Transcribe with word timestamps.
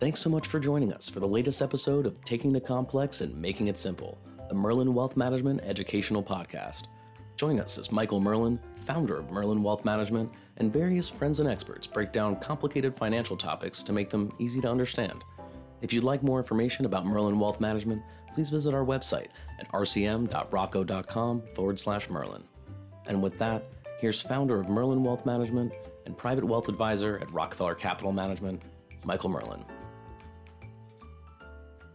Thanks 0.00 0.20
so 0.20 0.30
much 0.30 0.46
for 0.46 0.60
joining 0.60 0.92
us 0.92 1.08
for 1.08 1.18
the 1.18 1.26
latest 1.26 1.60
episode 1.60 2.06
of 2.06 2.22
Taking 2.22 2.52
the 2.52 2.60
Complex 2.60 3.20
and 3.20 3.36
Making 3.36 3.66
It 3.66 3.76
Simple, 3.76 4.16
the 4.48 4.54
Merlin 4.54 4.94
Wealth 4.94 5.16
Management 5.16 5.60
Educational 5.64 6.22
Podcast. 6.22 6.84
Join 7.34 7.58
us 7.58 7.78
as 7.78 7.90
Michael 7.90 8.20
Merlin, 8.20 8.60
founder 8.76 9.18
of 9.18 9.32
Merlin 9.32 9.60
Wealth 9.60 9.84
Management, 9.84 10.30
and 10.58 10.72
various 10.72 11.08
friends 11.08 11.40
and 11.40 11.48
experts 11.48 11.88
break 11.88 12.12
down 12.12 12.36
complicated 12.36 12.96
financial 12.96 13.36
topics 13.36 13.82
to 13.82 13.92
make 13.92 14.08
them 14.08 14.30
easy 14.38 14.60
to 14.60 14.70
understand. 14.70 15.24
If 15.82 15.92
you'd 15.92 16.04
like 16.04 16.22
more 16.22 16.38
information 16.38 16.84
about 16.84 17.04
Merlin 17.04 17.40
Wealth 17.40 17.58
Management, 17.58 18.00
please 18.32 18.50
visit 18.50 18.74
our 18.74 18.84
website 18.84 19.30
at 19.58 19.68
rcm.rockco.com 19.72 21.42
forward 21.56 21.80
slash 21.80 22.08
Merlin. 22.08 22.44
And 23.08 23.20
with 23.20 23.36
that, 23.38 23.64
here's 24.00 24.22
founder 24.22 24.60
of 24.60 24.68
Merlin 24.68 25.02
Wealth 25.02 25.26
Management 25.26 25.72
and 26.06 26.16
private 26.16 26.44
wealth 26.44 26.68
advisor 26.68 27.18
at 27.18 27.32
Rockefeller 27.32 27.74
Capital 27.74 28.12
Management, 28.12 28.62
Michael 29.04 29.30
Merlin. 29.30 29.64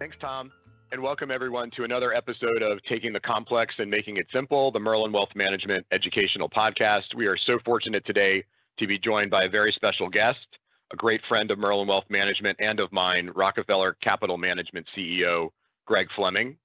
Thanks, 0.04 0.18
Tom. 0.20 0.52
And 0.92 1.02
welcome 1.02 1.32
everyone 1.32 1.72
to 1.78 1.86
another 1.86 2.14
episode 2.14 2.62
of 2.62 2.84
Taking 2.90 3.14
the 3.14 3.22
Complex 3.22 3.74
and 3.78 3.90
Making 3.90 4.18
It 4.18 4.28
Simple, 4.34 4.70
the 4.70 4.78
Merlin 4.78 5.14
Wealth 5.14 5.30
Management 5.34 5.86
Educational 5.94 6.50
Podcast. 6.50 7.16
We 7.16 7.26
are 7.26 7.38
so 7.38 7.58
fortunate 7.64 8.06
today 8.06 8.44
to 8.80 8.86
be 8.86 9.00
joined 9.00 9.32
by 9.32 9.46
a 9.46 9.50
very 9.50 9.72
special 9.72 10.10
guest, 10.10 10.46
a 10.92 10.98
great 10.98 11.22
friend 11.30 11.52
of 11.52 11.58
Merlin 11.58 11.88
Wealth 11.88 12.04
Management 12.10 12.58
and 12.60 12.82
of 12.82 12.92
mine, 12.92 13.32
Rockefeller 13.34 13.96
Capital 14.04 14.38
Management 14.38 14.86
CEO, 14.94 15.52
Greg 15.86 16.08
Fleming. 16.18 16.58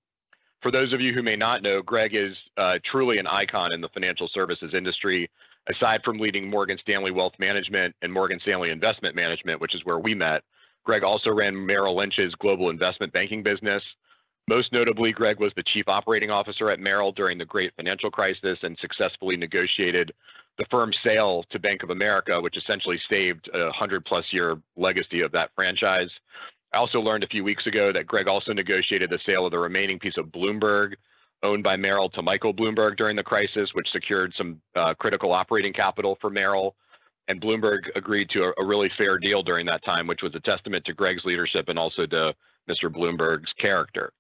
For 0.61 0.73
those 0.73 0.93
of 0.93 1.01
you 1.01 1.15
who 1.15 1.23
may 1.23 1.37
not 1.37 1.63
know, 1.63 1.81
Greg 1.81 2.17
is 2.17 2.37
uh, 2.57 2.81
truly 2.91 3.19
an 3.19 3.29
icon 3.29 3.71
in 3.71 3.81
the 3.81 3.89
financial 3.91 4.29
services 4.35 4.75
industry. 4.77 5.31
Aside 5.73 6.01
from 6.05 6.19
leading 6.19 6.51
Morgan 6.51 6.79
Stanley 6.81 7.13
Wealth 7.13 7.35
Management 7.39 7.95
and 8.03 8.13
Morgan 8.13 8.41
Stanley 8.43 8.71
Investment 8.71 9.15
Management, 9.15 9.61
which 9.61 9.77
is 9.77 9.85
where 9.85 10.01
we 10.01 10.13
met, 10.13 10.43
Greg 10.89 11.05
also 11.05 11.29
ran 11.31 11.67
Merrill 11.67 11.99
Lynch's 11.99 12.35
global 12.37 12.71
investment 12.71 13.13
banking 13.13 13.43
business. 13.43 13.83
Most 14.49 14.73
notably, 14.73 15.13
Greg 15.13 15.39
was 15.39 15.53
the 15.55 15.63
chief 15.75 15.87
operating 15.87 16.31
officer 16.31 16.71
at 16.71 16.81
Merrill 16.81 17.13
during 17.13 17.37
the 17.37 17.45
great 17.45 17.75
financial 17.77 18.11
crisis 18.11 18.57
and 18.63 18.75
successfully 18.81 19.37
negotiated 19.37 20.13
the 20.57 20.65
firm's 20.71 20.97
sale 21.05 21.45
to 21.51 21.59
Bank 21.59 21.83
of 21.83 21.91
America, 21.91 22.41
which 22.41 22.57
essentially 22.57 22.99
saved 23.11 23.51
a 23.53 23.65
100 23.65 24.03
plus 24.07 24.25
year 24.33 24.57
legacy 24.79 25.21
of 25.21 25.31
that 25.33 25.51
franchise. 25.55 26.09
I 26.73 26.79
also 26.79 27.01
learned 27.01 27.23
a 27.23 27.29
few 27.29 27.45
weeks 27.45 27.67
ago 27.67 27.93
that 27.93 28.07
Greg 28.07 28.27
also 28.27 28.55
negotiated 28.55 29.11
the 29.11 29.21
sale 29.27 29.45
of 29.45 29.53
the 29.53 29.59
remaining 29.59 29.99
piece 29.99 30.17
of 30.17 30.29
Bloomberg, 30.29 30.95
owned 31.43 31.65
by 31.65 31.77
Merrill, 31.77 32.09
to 32.09 32.23
Michael 32.23 32.55
Bloomberg 32.55 32.97
during 32.97 33.15
the 33.15 33.23
crisis, 33.23 33.69
which 33.75 33.89
secured 33.93 34.33
some 34.39 34.59
uh, 34.75 34.95
critical 34.95 35.35
operating 35.35 35.75
capital 35.75 36.17
for 36.19 36.31
Merrill. 36.31 36.75
And 37.29 37.41
Bloomberg 37.41 37.81
agreed 37.95 38.31
to 38.31 38.45
a, 38.45 38.63
a, 38.63 38.67
really 38.67 38.91
fair 38.97 39.19
deal 39.19 39.43
during 39.43 39.67
that 39.67 39.85
time, 39.85 40.07
which 40.07 40.23
was 40.23 40.35
a 40.35 40.41
testament 40.41 40.85
to 40.87 40.95
Greg's 40.95 41.25
leadership 41.25 41.69
and 41.69 41.79
also 41.79 42.07
to 42.07 42.35
Mr. 42.69 42.91
Bloomberg's 42.91 43.53
character. 43.61 44.13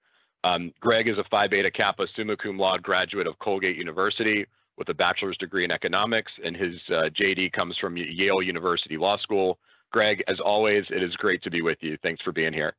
Um, 0.44 0.72
Greg 0.80 1.08
is 1.08 1.18
a 1.18 1.24
Phi 1.30 1.48
Beta 1.48 1.70
Kappa 1.70 2.06
summa 2.14 2.36
cum 2.36 2.58
laude 2.58 2.82
graduate 2.82 3.26
of 3.26 3.38
Colgate 3.38 3.76
University 3.76 4.46
with 4.76 4.88
a 4.90 4.94
bachelor's 4.94 5.36
degree 5.38 5.64
in 5.64 5.70
economics, 5.70 6.30
and 6.44 6.56
his 6.56 6.74
uh, 6.90 7.08
JD 7.20 7.52
comes 7.52 7.76
from 7.80 7.96
Yale 7.96 8.42
University 8.42 8.96
Law 8.96 9.18
School. 9.18 9.58
Greg, 9.90 10.22
as 10.28 10.38
always, 10.44 10.84
it 10.90 11.02
is 11.02 11.14
great 11.16 11.42
to 11.42 11.50
be 11.50 11.62
with 11.62 11.78
you. 11.80 11.96
Thanks 12.02 12.22
for 12.22 12.30
being 12.30 12.52
here. 12.52 12.74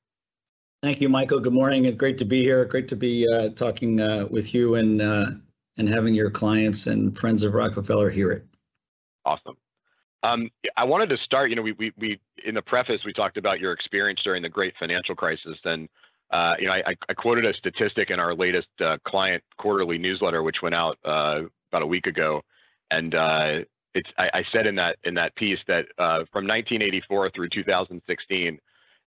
Thank 0.82 1.02
you, 1.02 1.10
Michael. 1.10 1.42
Good 1.42 1.54
morning, 1.54 1.88
and 1.88 1.98
great 1.98 2.18
to 2.20 2.26
be 2.26 2.42
here. 2.42 2.64
Great 2.64 2.88
to 2.90 2.96
be 2.96 3.28
uh, 3.28 3.50
talking 3.50 4.00
uh, 4.00 4.28
with 4.30 4.54
you 4.54 4.76
and 4.76 5.02
uh, 5.02 5.32
and 5.78 5.90
having 5.90 6.14
your 6.14 6.32
clients 6.32 6.88
and 6.88 7.18
friends 7.18 7.44
of 7.44 7.54
Rockefeller 7.54 8.10
hear 8.10 8.32
it. 8.32 8.46
Awesome. 9.26 9.58
Um, 10.24 10.50
I 10.76 10.84
wanted 10.84 11.10
to 11.10 11.18
start. 11.24 11.50
You 11.50 11.56
know, 11.56 11.62
we, 11.62 11.74
we 11.74 11.94
we 11.98 12.20
in 12.46 12.56
the 12.56 12.62
preface 12.62 13.02
we 13.06 13.14
talked 13.14 13.38
about 13.38 13.60
your 13.60 13.72
experience 13.72 14.20
during 14.24 14.44
the 14.44 14.50
Great 14.50 14.74
Financial 14.80 15.16
Crisis, 15.16 15.58
and 15.64 15.88
uh, 16.32 16.56
you 16.60 16.68
know, 16.68 16.74
I, 16.74 16.96
I, 17.08 17.14
quoted 17.14 17.46
a 17.46 17.54
statistic 17.56 18.12
in 18.12 18.20
our 18.20 18.36
latest 18.36 18.68
uh, 18.86 18.98
client 19.08 19.44
quarterly 19.58 19.98
newsletter, 19.98 20.44
which 20.44 20.58
went 20.62 20.76
out 20.76 20.98
uh, 21.06 21.42
about 21.72 21.82
a 21.82 21.88
week 21.88 22.06
ago, 22.06 22.42
and 22.92 23.14
it's 23.96 24.10
I, 24.18 24.30
I, 24.34 24.44
said 24.52 24.68
in 24.68 24.76
that 24.76 24.98
in 25.06 25.14
that 25.16 25.36
piece 25.36 25.60
that 25.68 25.86
from 25.98 26.46
1984 26.46 27.32
through 27.32 27.50
2016 27.50 28.60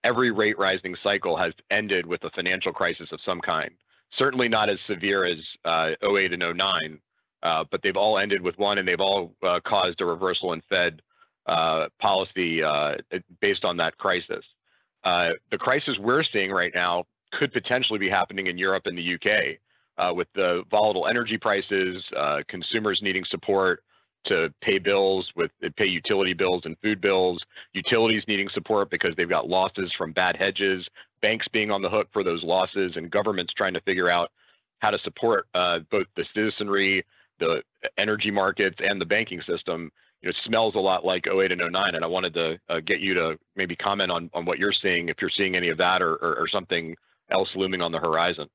every 0.04 0.30
rate 0.30 0.58
rising 0.58 0.94
cycle 1.02 1.36
has 1.36 1.52
ended 1.70 2.06
with 2.06 2.22
a 2.24 2.30
financial 2.30 2.72
crisis 2.72 3.08
of 3.12 3.20
some 3.24 3.40
kind. 3.40 3.70
Certainly 4.16 4.48
not 4.48 4.70
as 4.70 4.78
severe 4.86 5.24
as 5.24 5.38
uh, 5.64 5.90
08 6.02 6.32
and 6.32 6.56
09, 6.56 6.98
uh, 7.42 7.64
but 7.70 7.80
they've 7.82 7.96
all 7.96 8.18
ended 8.18 8.42
with 8.42 8.58
one 8.58 8.78
and 8.78 8.86
they've 8.86 9.00
all 9.00 9.32
uh, 9.42 9.60
caused 9.66 10.00
a 10.00 10.04
reversal 10.04 10.52
in 10.52 10.62
Fed 10.68 11.02
uh, 11.46 11.86
policy 12.00 12.62
uh, 12.62 12.94
based 13.40 13.64
on 13.64 13.76
that 13.78 13.96
crisis. 13.98 14.44
The 15.04 15.58
crisis 15.58 15.96
we're 15.98 16.24
seeing 16.32 16.50
right 16.50 16.72
now 16.74 17.04
could 17.32 17.52
potentially 17.52 17.98
be 17.98 18.10
happening 18.10 18.46
in 18.46 18.58
Europe 18.58 18.84
and 18.86 18.96
the 18.98 19.14
UK 19.14 20.14
with 20.14 20.28
the 20.34 20.62
volatile 20.70 21.06
energy 21.06 21.38
prices, 21.38 22.02
consumers 22.48 23.00
needing 23.02 23.24
support, 23.30 23.82
to 24.26 24.52
pay 24.60 24.78
bills 24.78 25.26
with 25.36 25.50
pay 25.76 25.86
utility 25.86 26.34
bills 26.34 26.62
and 26.64 26.76
food 26.82 27.00
bills, 27.00 27.42
utilities 27.72 28.22
needing 28.28 28.48
support 28.52 28.90
because 28.90 29.14
they've 29.16 29.28
got 29.28 29.48
losses 29.48 29.92
from 29.96 30.12
bad 30.12 30.36
hedges, 30.36 30.86
banks 31.22 31.46
being 31.52 31.70
on 31.70 31.82
the 31.82 31.88
hook 31.88 32.08
for 32.12 32.22
those 32.22 32.42
losses, 32.42 32.92
and 32.96 33.10
governments 33.10 33.52
trying 33.56 33.74
to 33.74 33.80
figure 33.80 34.10
out 34.10 34.30
how 34.80 34.90
to 34.90 34.98
support 35.02 35.46
uh, 35.54 35.78
both 35.90 36.06
the 36.16 36.24
citizenry, 36.34 37.04
the 37.38 37.62
energy 37.96 38.30
markets, 38.30 38.76
and 38.80 39.00
the 39.00 39.06
banking 39.06 39.42
system. 39.48 39.90
You 40.22 40.30
know, 40.30 40.34
smells 40.46 40.74
a 40.74 40.80
lot 40.80 41.04
like 41.04 41.26
08 41.28 41.52
and 41.52 41.60
09, 41.60 41.94
and 41.94 42.04
I 42.04 42.08
wanted 42.08 42.34
to 42.34 42.58
uh, 42.68 42.80
get 42.84 42.98
you 42.98 43.14
to 43.14 43.38
maybe 43.54 43.76
comment 43.76 44.10
on 44.10 44.28
on 44.34 44.44
what 44.44 44.58
you're 44.58 44.72
seeing, 44.82 45.08
if 45.08 45.18
you're 45.20 45.30
seeing 45.36 45.54
any 45.54 45.68
of 45.68 45.78
that, 45.78 46.02
or, 46.02 46.14
or, 46.14 46.40
or 46.40 46.48
something 46.48 46.96
else 47.30 47.48
looming 47.54 47.82
on 47.82 47.92
the 47.92 47.98
horizon. 47.98 48.48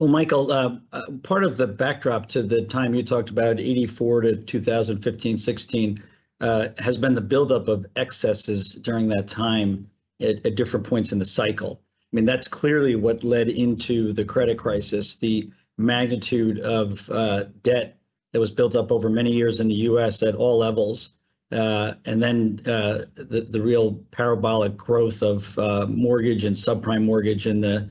Well, 0.00 0.08
Michael, 0.08 0.50
uh, 0.50 0.76
uh, 0.92 1.02
part 1.22 1.44
of 1.44 1.58
the 1.58 1.66
backdrop 1.66 2.26
to 2.28 2.42
the 2.42 2.62
time 2.62 2.94
you 2.94 3.02
talked 3.02 3.28
about, 3.28 3.60
84 3.60 4.22
to 4.22 4.36
2015, 4.36 5.36
16, 5.36 6.02
uh, 6.40 6.68
has 6.78 6.96
been 6.96 7.12
the 7.12 7.20
buildup 7.20 7.68
of 7.68 7.84
excesses 7.96 8.74
during 8.76 9.08
that 9.08 9.28
time 9.28 9.90
at, 10.22 10.46
at, 10.46 10.54
different 10.54 10.86
points 10.86 11.12
in 11.12 11.18
the 11.18 11.24
cycle. 11.26 11.82
I 12.10 12.16
mean, 12.16 12.24
that's 12.24 12.48
clearly 12.48 12.96
what 12.96 13.22
led 13.22 13.50
into 13.50 14.14
the 14.14 14.24
credit 14.24 14.56
crisis, 14.56 15.16
the 15.16 15.50
magnitude 15.80 16.58
of 16.60 17.08
uh, 17.10 17.44
debt 17.62 17.98
that 18.32 18.40
was 18.40 18.50
built 18.50 18.76
up 18.76 18.92
over 18.92 19.08
many 19.08 19.32
years 19.32 19.60
in 19.60 19.68
the 19.68 19.74
US 19.74 20.22
at 20.22 20.34
all 20.34 20.58
levels. 20.58 21.10
Uh, 21.50 21.94
and 22.04 22.22
then 22.22 22.60
uh, 22.66 23.06
the, 23.14 23.46
the 23.50 23.60
real 23.60 23.94
parabolic 24.12 24.76
growth 24.76 25.22
of 25.22 25.56
mortgage 25.88 26.44
and 26.44 26.54
subprime 26.54 27.04
mortgage 27.04 27.46
in 27.46 27.60
the 27.60 27.90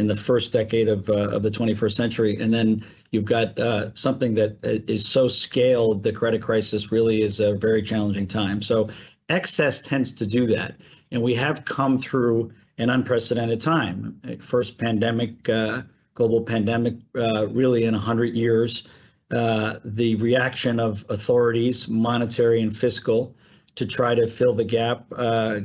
in 0.00 0.06
the 0.06 0.16
first 0.16 0.50
decade 0.50 0.88
of 0.88 1.10
uh, 1.10 1.28
of 1.28 1.42
the 1.42 1.50
21st 1.50 1.92
century, 1.92 2.40
and 2.40 2.52
then 2.52 2.82
you've 3.10 3.26
got 3.26 3.58
uh, 3.58 3.94
something 3.94 4.34
that 4.34 4.56
uh, 4.64 4.96
so 4.96 5.28
scaled. 5.28 6.02
The 6.02 6.12
credit 6.12 6.40
crisis 6.40 6.90
really 6.90 7.20
is 7.20 7.38
a 7.38 7.54
very 7.54 7.82
challenging 7.82 8.26
time. 8.26 8.62
So 8.62 8.88
excess 9.28 9.82
tends 9.82 10.12
to 10.14 10.26
do 10.26 10.46
that, 10.46 10.80
and 11.12 11.22
we 11.22 11.34
have 11.34 11.66
come 11.66 11.98
through 11.98 12.50
an 12.78 12.88
unprecedented 12.88 13.60
time. 13.60 14.18
First 14.40 14.78
pandemic, 14.78 15.46
uh, 15.50 15.82
global 16.20 16.42
pandemic, 16.42 16.94
uh, 17.16 17.48
really 17.48 17.84
in 17.84 17.94
100 17.94 18.34
years. 18.34 18.84
Uh, 19.30 19.74
the 19.84 20.16
reaction 20.16 20.78
of 20.80 21.04
authorities, 21.08 21.88
monetary 21.88 22.60
and 22.60 22.76
fiscal, 22.76 23.34
to 23.76 23.86
try 23.86 24.14
to 24.14 24.26
fill 24.26 24.54
the 24.54 24.64
gap, 24.64 25.06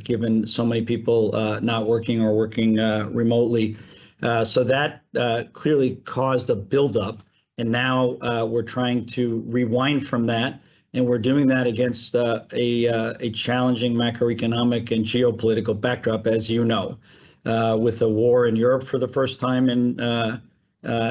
given 0.03 0.47
so 0.47 0.65
many 0.65 0.83
people 0.83 1.31
not 1.61 1.87
working 1.87 2.21
or 2.21 2.35
working 2.37 2.75
remotely 3.13 3.75
uh, 4.21 4.45
so 4.45 4.63
that 4.63 5.01
uh, 5.17 5.43
clearly 5.53 5.97
caused 6.05 6.49
a 6.49 6.55
buildup, 6.55 7.21
and 7.57 7.69
now 7.69 8.17
uh, 8.21 8.45
we're 8.49 8.63
trying 8.63 9.05
to 9.05 9.43
rewind 9.47 10.07
from 10.07 10.25
that, 10.25 10.61
and 10.93 11.05
we're 11.05 11.19
doing 11.19 11.47
that 11.47 11.67
against 11.67 12.15
uh, 12.15 12.43
a 12.53 12.87
uh, 12.87 13.13
a 13.19 13.29
challenging 13.31 13.93
macroeconomic 13.93 14.91
and 14.95 15.05
geopolitical 15.05 15.79
backdrop, 15.79 16.27
as 16.27 16.49
you 16.49 16.63
know, 16.63 16.97
uh, 17.45 17.77
with 17.79 18.01
a 18.01 18.09
war 18.09 18.47
in 18.47 18.55
Europe 18.55 18.83
for 18.83 18.97
the 18.97 19.07
first 19.07 19.39
time 19.39 19.69
in 19.69 19.97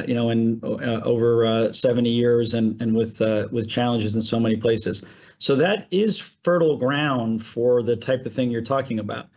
you 0.06 0.14
know 0.14 0.31
in 0.31 0.60
over 0.62 1.72
70 1.72 2.08
years, 2.08 2.54
and 2.54 2.81
and 2.81 2.94
with 2.94 3.20
with 3.50 3.69
challenges 3.69 4.14
in 4.14 4.22
so 4.22 4.38
many 4.38 4.56
places. 4.56 5.02
So 5.38 5.56
that 5.56 5.86
is 5.90 6.19
fertile 6.19 6.76
ground 6.76 7.44
for 7.44 7.82
the 7.82 7.96
type 7.96 8.25
of 8.25 8.32
thing 8.32 8.50
you're 8.50 8.62
talking 8.62 8.98
about. 8.98 9.28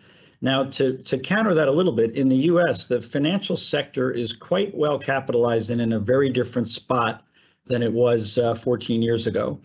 Now, 0.42 0.66
to, 0.66 0.98
to 1.00 1.18
counter 1.18 1.54
that 1.56 1.68
a 1.68 1.72
little 1.72 1.92
bit, 1.92 2.16
in 2.16 2.30
the 2.30 2.36
US, 2.52 2.88
the 2.88 3.02
financial 3.02 3.56
sector 3.56 4.12
is 4.12 4.34
quite 4.34 4.76
well 4.76 5.00
capitalized 5.00 5.72
and 5.72 5.82
in 5.82 5.94
a 5.94 6.00
very 6.00 6.30
different 6.30 6.68
spot 6.68 7.26
than 7.66 7.82
it 7.82 7.92
was 7.92 8.38
uh, 8.38 8.54
14 8.54 9.02
years 9.02 9.28
ago. 9.28 9.60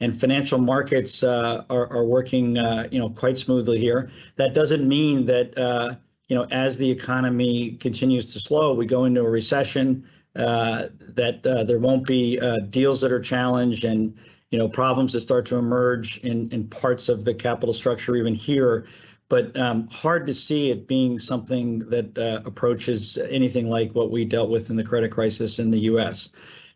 And 0.00 0.18
financial 0.18 0.58
markets 0.58 1.22
uh, 1.22 1.64
are, 1.70 1.92
are 1.92 2.04
working, 2.04 2.58
uh, 2.58 2.88
you 2.90 2.98
know, 2.98 3.10
quite 3.10 3.38
smoothly 3.38 3.78
here. 3.78 4.10
That 4.36 4.54
doesn't 4.54 4.86
mean 4.86 5.26
that, 5.26 5.56
uh, 5.56 5.94
you 6.28 6.36
know, 6.36 6.46
as 6.50 6.78
the 6.78 6.90
economy 6.90 7.72
continues 7.72 8.32
to 8.32 8.40
slow, 8.40 8.74
we 8.74 8.86
go 8.86 9.04
into 9.04 9.20
a 9.20 9.28
recession, 9.28 10.08
uh, 10.36 10.88
that 11.00 11.46
uh, 11.46 11.62
there 11.64 11.78
won't 11.78 12.06
be 12.06 12.40
deals 12.70 13.00
that 13.00 13.12
are 13.12 13.20
challenged 13.20 13.84
and, 13.84 14.18
you 14.50 14.58
know, 14.58 14.68
problems 14.68 15.12
that 15.12 15.20
start 15.20 15.46
to 15.46 15.56
emerge 15.56 16.18
in, 16.18 16.50
in 16.50 16.66
parts 16.66 17.08
of 17.08 17.24
the 17.24 17.32
capital 17.32 17.72
structure 17.72 18.16
even 18.16 18.34
here 18.34 18.86
but 19.28 19.56
um, 19.58 19.88
hard 19.88 20.26
to 20.26 20.34
see 20.34 20.70
it 20.70 20.86
being 20.86 21.18
something 21.18 21.80
that 21.88 22.16
uh, 22.18 22.40
approaches 22.44 23.18
anything 23.30 23.68
like 23.68 23.92
what 23.92 24.10
we 24.10 24.24
dealt 24.24 24.50
with 24.50 24.70
in 24.70 24.76
the 24.76 24.84
credit 24.84 25.10
crisis 25.10 25.58
in 25.58 25.70
the 25.70 25.80
U.S. 25.80 26.28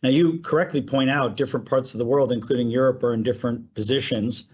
Now, 0.02 0.08
you 0.08 0.38
correctly 0.40 0.80
point 0.80 1.10
out 1.10 1.36
different 1.36 1.66
parts 1.66 1.94
of 1.94 1.98
the 1.98 2.04
world, 2.04 2.32
including 2.32 2.68
Europe, 2.68 3.02
are 3.02 3.12
in 3.12 3.22
different 3.22 3.74
positions. 3.74 4.44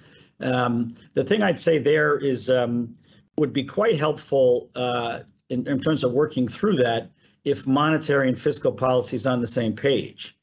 Um, 0.40 0.92
the 1.14 1.24
thing 1.24 1.42
I'd 1.42 1.58
say 1.58 1.78
there 1.78 2.18
is 2.18 2.50
um, 2.50 2.92
would 3.38 3.52
be 3.52 3.64
quite 3.64 3.98
helpful 3.98 4.70
uh, 4.74 5.20
in, 5.50 5.66
in 5.66 5.80
terms 5.80 6.04
of 6.04 6.12
working 6.12 6.48
through 6.48 6.76
that 6.76 7.10
if 7.44 7.66
monetary 7.66 8.28
and 8.28 8.38
fiscal 8.38 8.72
policies 8.72 9.26
on 9.26 9.40
the 9.40 9.46
same 9.46 9.74
page. 9.74 10.36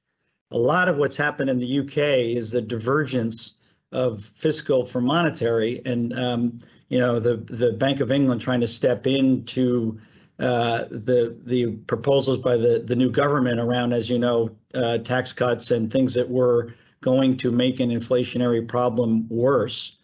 A 0.52 0.58
lot 0.58 0.90
of 0.90 0.98
what's 0.98 1.16
happened 1.16 1.50
in 1.50 1.60
the 1.60 1.80
UK 1.80 1.98
is 2.36 2.52
the 2.52 2.62
divergence 2.62 3.54
of 3.92 4.24
fiscal 4.24 4.86
from 4.86 5.06
monetary, 5.06 5.82
and 5.86 6.18
um, 6.18 6.60
you 6.90 7.00
know 7.00 7.20
the 7.20 7.38
the 7.38 7.72
Bank 7.74 8.00
of 8.00 8.12
England 8.12 8.42
trying 8.42 8.62
to 8.62 8.68
step 8.68 9.08
into 9.08 10.00
uh, 10.40 10.86
the 10.90 11.38
the 11.46 11.72
proposals 11.88 12.38
by 12.38 12.58
the 12.58 12.84
the 12.86 12.96
new 12.96 13.10
government 13.10 13.60
around, 13.60 13.94
as 13.94 14.10
you 14.10 14.20
know, 14.20 14.50
uh, 14.74 14.98
tax 14.98 15.32
cuts 15.34 15.72
and 15.72 15.92
things 15.92 16.14
that 16.14 16.30
were 16.30 16.74
going 17.02 17.36
to 17.38 17.52
make 17.52 17.80
an 17.80 17.90
inflationary 17.90 18.66
problem 18.66 19.28
worse. 19.30 19.98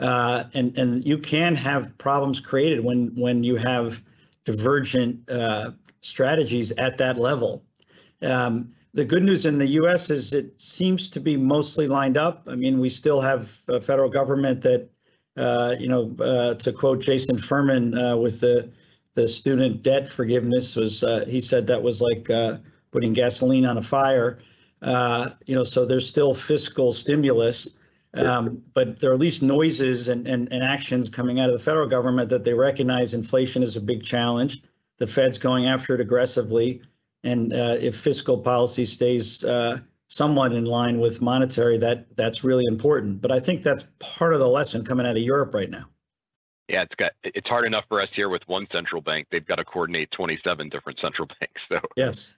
Uh, 0.00 0.44
and 0.54 0.76
and 0.78 1.04
you 1.04 1.18
can 1.18 1.56
have 1.56 1.96
problems 1.98 2.38
created 2.38 2.84
when 2.84 3.08
when 3.16 3.42
you 3.42 3.56
have 3.56 4.02
divergent 4.44 5.28
uh, 5.28 5.72
strategies 6.02 6.70
at 6.72 6.98
that 6.98 7.16
level. 7.16 7.64
Um, 8.22 8.72
the 8.94 9.04
good 9.04 9.22
news 9.22 9.44
in 9.44 9.58
the 9.58 9.66
U.S. 9.66 10.08
is 10.08 10.32
it 10.32 10.60
seems 10.60 11.10
to 11.10 11.20
be 11.20 11.36
mostly 11.36 11.86
lined 11.86 12.16
up. 12.16 12.44
I 12.46 12.54
mean, 12.54 12.78
we 12.80 12.88
still 12.88 13.20
have 13.20 13.60
a 13.68 13.80
federal 13.80 14.08
government 14.08 14.62
that, 14.62 14.88
uh, 15.36 15.74
you 15.78 15.88
know, 15.88 16.16
uh, 16.20 16.54
to 16.54 16.72
quote 16.72 17.00
Jason 17.00 17.36
Furman 17.36 17.96
uh, 17.98 18.16
with 18.16 18.40
the 18.40 18.70
the 19.14 19.26
student 19.26 19.82
debt 19.82 20.08
forgiveness 20.08 20.76
was 20.76 21.02
uh, 21.02 21.24
he 21.26 21.40
said 21.40 21.66
that 21.66 21.82
was 21.82 22.00
like 22.00 22.30
putting 22.92 23.12
gasoline 23.12 23.66
on 23.66 23.78
a 23.78 23.82
fire. 23.82 24.38
You 24.80 25.54
know, 25.56 25.64
so 25.64 25.84
there's 25.84 26.08
still 26.08 26.34
fiscal 26.34 26.92
stimulus. 26.92 27.68
Um, 28.14 28.62
but 28.72 29.00
there 29.00 29.10
are 29.10 29.14
at 29.14 29.20
least 29.20 29.42
noises 29.42 30.08
and, 30.08 30.26
and, 30.26 30.50
and 30.50 30.62
actions 30.62 31.10
coming 31.10 31.40
out 31.40 31.50
of 31.50 31.52
the 31.52 31.62
federal 31.62 31.88
government 31.88 32.30
that 32.30 32.42
they 32.42 32.54
recognize 32.54 33.14
inflation 33.14 33.62
is 33.62 33.76
a 33.76 33.80
big 33.80 34.02
challenge. 34.02 34.62
The 34.96 35.06
Fed's 35.06 35.38
going 35.38 35.66
after 35.66 35.94
it 35.94 36.00
aggressively. 36.00 36.82
And 37.24 37.52
uh, 37.52 37.76
if 37.78 37.96
fiscal 37.96 38.38
policy 38.38 38.84
stays 38.84 39.44
uh, 39.44 39.80
somewhat 40.08 40.52
in 40.52 40.64
line 40.64 41.00
with 41.00 41.20
monetary, 41.20 41.76
that 41.78 42.16
that's 42.16 42.44
really 42.44 42.64
important. 42.66 43.20
But 43.20 43.30
I 43.30 43.40
think 43.40 43.62
that's 43.62 43.84
part 43.98 44.32
of 44.32 44.40
the 44.40 44.48
lesson 44.48 44.84
coming 44.84 45.06
out 45.06 45.16
of 45.16 45.22
Europe 45.22 45.52
right 45.52 45.70
now. 45.70 45.86
Yeah, 46.68 46.82
it's 46.82 46.94
got 46.96 47.12
it's 47.24 47.48
hard 47.48 47.66
enough 47.66 47.84
for 47.88 48.00
us 48.00 48.08
here 48.14 48.28
with 48.28 48.42
one 48.46 48.66
central 48.72 49.00
bank. 49.00 49.26
They've 49.30 49.46
got 49.46 49.56
to 49.56 49.64
coordinate 49.64 50.10
27 50.12 50.68
different 50.68 50.98
central 51.00 51.26
banks. 51.40 51.60
So 51.68 51.80
yes, 51.96 52.34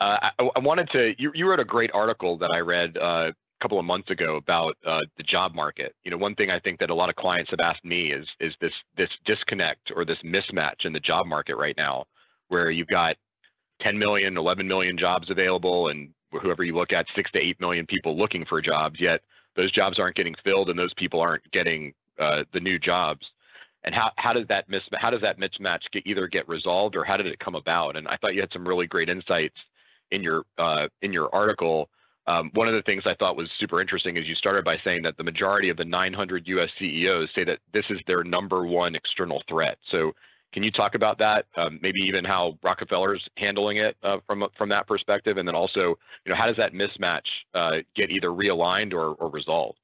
uh, 0.00 0.30
I, 0.38 0.48
I, 0.56 0.58
wanted 0.58 0.90
to. 0.90 1.14
You, 1.18 1.32
you 1.34 1.48
wrote 1.48 1.60
a 1.60 1.64
great 1.64 1.90
article 1.92 2.38
that 2.38 2.50
I 2.50 2.58
read 2.58 2.96
uh, 2.98 3.32
couple 3.62 3.78
of 3.78 3.84
months 3.84 4.10
ago 4.10 4.36
about 4.36 4.76
uh, 4.86 5.00
the 5.16 5.22
job 5.22 5.54
market. 5.54 5.94
You 6.04 6.10
know, 6.10 6.16
one 6.16 6.34
thing 6.34 6.50
I 6.50 6.60
think 6.60 6.78
that 6.80 6.90
a 6.90 6.94
lot 6.94 7.08
of 7.08 7.16
clients 7.16 7.50
have 7.50 7.60
asked 7.60 7.84
me 7.84 8.12
is 8.12 8.26
is 8.40 8.52
this 8.60 8.72
this 8.96 9.08
disconnect 9.24 9.92
or 9.94 10.04
this 10.04 10.18
mismatch 10.24 10.84
in 10.84 10.92
the 10.92 11.00
job 11.00 11.26
market 11.26 11.56
right 11.56 11.76
now, 11.76 12.04
where 12.48 12.70
you've 12.70 12.88
got 12.88 13.16
10 13.82 13.98
million, 13.98 14.36
11 14.36 14.66
million 14.66 14.96
jobs 14.98 15.30
available, 15.30 15.88
and 15.88 16.10
whoever 16.42 16.64
you 16.64 16.74
look 16.74 16.92
at, 16.92 17.06
six 17.14 17.30
to 17.32 17.38
eight 17.38 17.60
million 17.60 17.86
people 17.86 18.16
looking 18.16 18.44
for 18.46 18.60
jobs. 18.60 18.96
Yet 19.00 19.20
those 19.56 19.72
jobs 19.72 19.98
aren't 19.98 20.16
getting 20.16 20.34
filled, 20.44 20.70
and 20.70 20.78
those 20.78 20.94
people 20.96 21.20
aren't 21.20 21.50
getting 21.52 21.92
uh, 22.20 22.44
the 22.52 22.60
new 22.60 22.78
jobs. 22.78 23.26
And 23.84 23.94
how, 23.94 24.10
how 24.16 24.32
does 24.32 24.46
that 24.48 24.68
mis 24.68 24.82
how 24.94 25.10
does 25.10 25.20
that 25.20 25.38
mismatch 25.38 25.82
get 25.92 26.06
either 26.06 26.26
get 26.26 26.48
resolved 26.48 26.96
or 26.96 27.04
how 27.04 27.16
did 27.16 27.26
it 27.26 27.38
come 27.38 27.54
about? 27.54 27.96
And 27.96 28.08
I 28.08 28.16
thought 28.16 28.34
you 28.34 28.40
had 28.40 28.52
some 28.52 28.66
really 28.66 28.86
great 28.86 29.08
insights 29.08 29.54
in 30.10 30.22
your 30.22 30.42
uh, 30.58 30.88
in 31.02 31.12
your 31.12 31.32
article. 31.34 31.88
Um, 32.28 32.50
one 32.54 32.66
of 32.66 32.74
the 32.74 32.82
things 32.82 33.04
I 33.06 33.14
thought 33.14 33.36
was 33.36 33.48
super 33.60 33.80
interesting 33.80 34.16
is 34.16 34.26
you 34.26 34.34
started 34.34 34.64
by 34.64 34.76
saying 34.84 35.02
that 35.02 35.16
the 35.16 35.22
majority 35.22 35.68
of 35.68 35.76
the 35.76 35.84
900 35.84 36.46
U.S. 36.48 36.68
CEOs 36.78 37.28
say 37.34 37.44
that 37.44 37.58
this 37.72 37.84
is 37.88 37.98
their 38.06 38.24
number 38.24 38.66
one 38.66 38.96
external 38.96 39.42
threat. 39.48 39.78
So 39.90 40.12
can 40.52 40.62
you 40.62 40.70
talk 40.70 40.94
about 40.94 41.18
that? 41.18 41.44
Um, 41.56 41.78
maybe 41.82 42.00
even 42.06 42.24
how 42.24 42.58
Rockefeller's 42.62 43.22
handling 43.36 43.76
it 43.76 43.96
uh, 44.02 44.18
from 44.26 44.44
from 44.56 44.68
that 44.70 44.86
perspective, 44.86 45.36
and 45.36 45.46
then 45.46 45.54
also, 45.54 45.98
you 46.24 46.30
know, 46.30 46.34
how 46.34 46.46
does 46.46 46.56
that 46.56 46.72
mismatch 46.72 47.26
uh, 47.54 47.82
get 47.94 48.10
either 48.10 48.28
realigned 48.28 48.92
or, 48.94 49.14
or 49.14 49.30
resolved? 49.30 49.78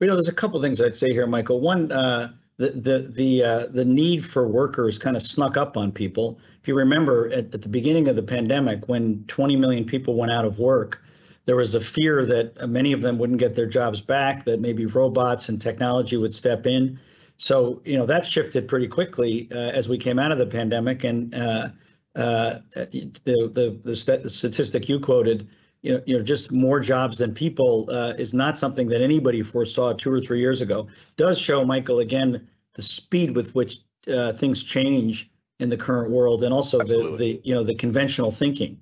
You 0.00 0.06
know, 0.06 0.14
there's 0.14 0.28
a 0.28 0.32
couple 0.32 0.60
things 0.62 0.80
I'd 0.80 0.94
say 0.94 1.08
here, 1.10 1.26
Michael. 1.26 1.60
One, 1.60 1.92
uh, 1.92 2.32
the 2.56 2.70
the 2.70 3.12
the 3.14 3.44
uh, 3.44 3.66
the 3.66 3.84
need 3.84 4.24
for 4.24 4.48
workers 4.48 4.98
kind 4.98 5.16
of 5.16 5.22
snuck 5.22 5.56
up 5.58 5.76
on 5.76 5.92
people. 5.92 6.38
If 6.62 6.68
you 6.68 6.74
remember, 6.74 7.28
at, 7.28 7.54
at 7.54 7.62
the 7.62 7.68
beginning 7.68 8.08
of 8.08 8.16
the 8.16 8.22
pandemic, 8.22 8.88
when 8.88 9.24
20 9.28 9.56
million 9.56 9.84
people 9.84 10.14
went 10.14 10.32
out 10.32 10.44
of 10.44 10.58
work, 10.58 11.02
there 11.50 11.56
was 11.56 11.74
a 11.74 11.80
fear 11.80 12.24
that 12.24 12.68
many 12.68 12.92
of 12.92 13.02
them 13.02 13.18
wouldn't 13.18 13.40
get 13.40 13.56
their 13.56 13.66
jobs 13.66 14.00
back, 14.00 14.44
that 14.44 14.60
maybe 14.60 14.86
robots 14.86 15.48
and 15.48 15.60
technology 15.60 16.16
would 16.16 16.32
step 16.32 16.64
in. 16.64 16.96
So, 17.38 17.82
you 17.84 17.98
know, 17.98 18.06
that 18.06 18.24
shifted 18.24 18.68
pretty 18.68 18.86
quickly 18.86 19.48
uh, 19.50 19.70
as 19.70 19.88
we 19.88 19.98
came 19.98 20.20
out 20.20 20.30
of 20.30 20.38
the 20.38 20.46
pandemic. 20.46 21.02
And 21.02 21.34
uh, 21.34 21.70
uh, 22.14 22.60
the, 22.76 23.10
the, 23.24 23.80
the, 23.82 23.96
st- 23.96 24.22
the, 24.22 24.30
statistic 24.30 24.88
you 24.88 25.00
quoted, 25.00 25.48
you 25.82 25.94
know, 25.94 26.00
you 26.06 26.16
know, 26.16 26.22
just 26.22 26.52
more 26.52 26.78
jobs 26.78 27.18
than 27.18 27.34
people 27.34 27.88
uh, 27.90 28.14
is 28.16 28.32
not 28.32 28.56
something 28.56 28.86
that 28.86 29.02
anybody 29.02 29.42
foresaw 29.42 29.92
two 29.92 30.12
or 30.12 30.20
three 30.20 30.38
years 30.38 30.60
ago. 30.60 30.86
Does 31.16 31.36
show, 31.36 31.64
Michael, 31.64 31.98
again, 31.98 32.46
the 32.74 32.82
speed 32.82 33.34
with 33.34 33.56
which 33.56 33.78
uh, 34.06 34.34
things 34.34 34.62
change 34.62 35.32
in 35.58 35.68
the 35.68 35.76
current 35.76 36.12
world 36.12 36.44
and 36.44 36.54
also 36.54 36.78
the, 36.78 37.16
the, 37.18 37.40
you 37.42 37.52
know, 37.52 37.64
the 37.64 37.74
conventional 37.74 38.30
thinking. 38.30 38.80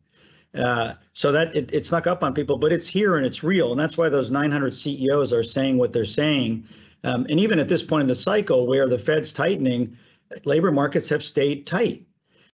Uh, 0.54 0.94
so 1.12 1.30
that 1.30 1.54
it, 1.54 1.70
it 1.72 1.84
snuck 1.84 2.06
up 2.06 2.22
on 2.22 2.32
people, 2.32 2.56
but 2.56 2.72
it's 2.72 2.86
here 2.86 3.16
and 3.16 3.26
it's 3.26 3.44
real. 3.44 3.70
And 3.70 3.78
that's 3.78 3.98
why 3.98 4.08
those 4.08 4.30
900 4.30 4.72
CEOs 4.72 5.32
are 5.32 5.42
saying 5.42 5.76
what 5.76 5.92
they're 5.92 6.06
saying 6.06 6.66
um, 7.04 7.26
and 7.28 7.38
even 7.38 7.58
at 7.58 7.68
this 7.68 7.82
point 7.82 8.02
in 8.02 8.08
the 8.08 8.16
cycle 8.16 8.66
where 8.66 8.88
the 8.88 8.98
Fed's 8.98 9.32
tightening, 9.32 9.96
labor 10.44 10.72
markets 10.72 11.08
have 11.08 11.22
stayed 11.22 11.66
tight. 11.66 12.04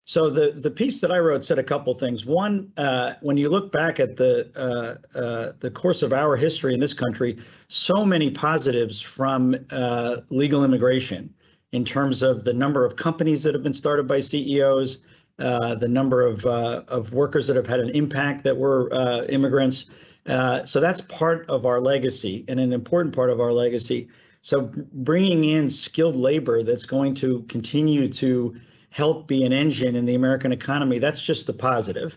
So 0.07 0.29
the 0.29 0.51
the 0.51 0.71
piece 0.71 1.01
that 1.01 1.11
I 1.11 1.19
wrote 1.19 1.45
said 1.45 1.59
a 1.59 1.63
couple 1.63 1.95
things. 1.95 2.27
One, 2.27 2.71
uh, 2.77 3.15
when 3.23 3.39
you 3.39 3.49
look 3.49 3.73
back 3.73 4.01
at 4.01 4.17
the 4.17 4.51
uh, 4.55 5.19
uh, 5.19 5.53
the 5.61 5.71
course 5.71 6.03
of 6.03 6.13
our 6.13 6.37
history 6.37 6.75
in 6.75 6.81
this 6.81 6.93
country, 6.93 7.39
so 7.69 8.05
many 8.05 8.31
positives 8.31 9.01
from 9.01 9.57
uh, 9.71 10.19
legal 10.29 10.63
immigration 10.63 11.33
in 11.73 11.87
terms 11.87 12.23
of 12.23 12.45
the 12.45 12.53
number 12.53 12.85
of 12.85 12.97
companies 12.97 13.43
that 13.45 13.55
have 13.55 13.63
been 13.63 13.73
started 13.73 14.07
by 14.07 14.21
CEOs, 14.21 14.99
the 15.39 15.89
number 15.89 16.27
of 16.27 16.45
uh, 16.47 16.83
of 16.89 17.13
workers 17.13 17.47
that 17.47 17.57
have 17.57 17.67
had 17.67 17.81
an 17.81 17.91
impact 17.91 18.45
that 18.45 18.57
were 18.57 18.89
immigrants. 19.29 19.87
so 20.27 20.81
that's 20.81 21.01
part 21.03 21.49
of 21.49 21.67
our 21.67 21.81
legacy 21.81 22.45
and 22.49 22.61
an 22.61 22.73
important 22.73 23.15
part 23.15 23.31
of 23.31 23.41
our 23.41 23.53
legacy. 23.53 24.09
So 24.43 24.71
bringing 24.93 25.45
in 25.45 25.71
skilled 25.71 26.17
labor 26.17 26.63
that's 26.63 26.85
going 26.85 27.15
to 27.15 27.43
continue 27.45 28.09
to 28.09 28.55
help 28.91 29.27
be 29.27 29.45
an 29.45 29.53
engine 29.53 29.97
in 29.97 30.05
the 30.05 30.15
American 30.15 30.53
economy, 30.53 30.99
that's 30.99 31.21
just 31.21 31.47
the 31.47 31.53
positive. 31.53 32.17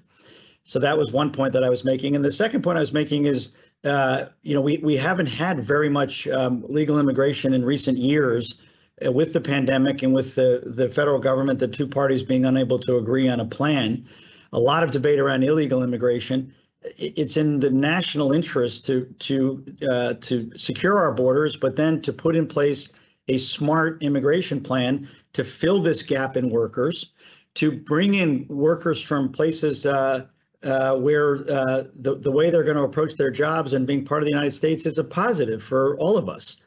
So 0.64 0.78
that 0.80 0.98
was 0.98 1.14
one 1.14 1.32
point 1.32 1.54
that 1.54 1.64
I 1.64 1.70
was 1.70 1.86
making. 1.86 2.16
And 2.16 2.24
the 2.24 2.32
second 2.32 2.62
point 2.62 2.78
I 2.78 2.82
was 2.82 2.92
making 2.92 3.26
is, 3.26 3.54
uh, 3.86 4.26
you 4.44 4.54
know, 4.54 4.62
we, 4.62 4.78
we 4.80 4.98
haven't 4.98 5.28
had 5.28 5.60
very 5.60 5.88
much 5.88 6.28
um, 6.28 6.66
legal 6.68 7.00
immigration 7.00 7.54
in 7.54 7.64
recent 7.64 7.98
years 7.98 8.60
uh, 8.60 8.64
with 9.02 9.34
the 9.34 9.42
pandemic 9.42 10.04
and 10.04 10.14
with 10.14 10.36
the, 10.36 10.64
the 10.66 10.90
federal 10.90 11.20
government, 11.20 11.60
the 11.60 11.68
two 11.68 11.88
parties 11.88 12.24
being 12.24 12.46
unable 12.46 12.80
to 12.80 12.98
agree 12.98 13.30
on 13.30 13.40
a 13.40 13.46
plan. 13.46 14.06
A 14.54 14.60
lot 14.60 14.84
of 14.84 14.92
debate 14.92 15.20
around 15.20 15.44
illegal 15.44 15.84
immigration 15.84 16.54
it's 16.98 17.38
in 17.38 17.60
the 17.60 17.70
national 17.70 18.32
interest 18.32 18.86
to 18.86 19.06
to 19.20 19.64
uh, 19.90 20.14
to 20.16 20.52
secure 20.56 20.98
our 20.98 21.14
borders, 21.14 21.56
but 21.56 21.76
then 21.76 22.02
to 22.02 22.14
put 22.14 22.36
in 22.36 22.48
place 22.48 22.90
a 23.28 23.38
smart 23.38 24.02
immigration 24.02 24.62
plan 24.62 25.10
to 25.34 25.44
fill 25.44 25.82
this 25.82 26.04
gap 26.04 26.38
in 26.38 26.50
workers, 26.50 27.12
to 27.56 27.72
bring 27.72 28.16
in 28.16 28.46
workers 28.48 29.02
from 29.02 29.32
places 29.32 29.86
uh, 29.86 30.26
uh, 30.64 30.96
where 30.96 31.38
uh, 31.52 31.84
the 31.96 32.16
the 32.20 32.32
way 32.32 32.50
they're 32.50 32.64
going 32.64 32.78
to 32.78 32.84
approach 32.84 33.16
their 33.16 33.32
jobs 33.32 33.74
and 33.74 33.86
being 33.86 34.06
part 34.06 34.22
of 34.22 34.26
the 34.26 34.32
United 34.32 34.54
States 34.54 34.86
is 34.86 34.98
a 34.98 35.04
positive 35.04 35.62
for 35.62 35.98
all 35.98 36.18
of 36.18 36.30
us. 36.30 36.58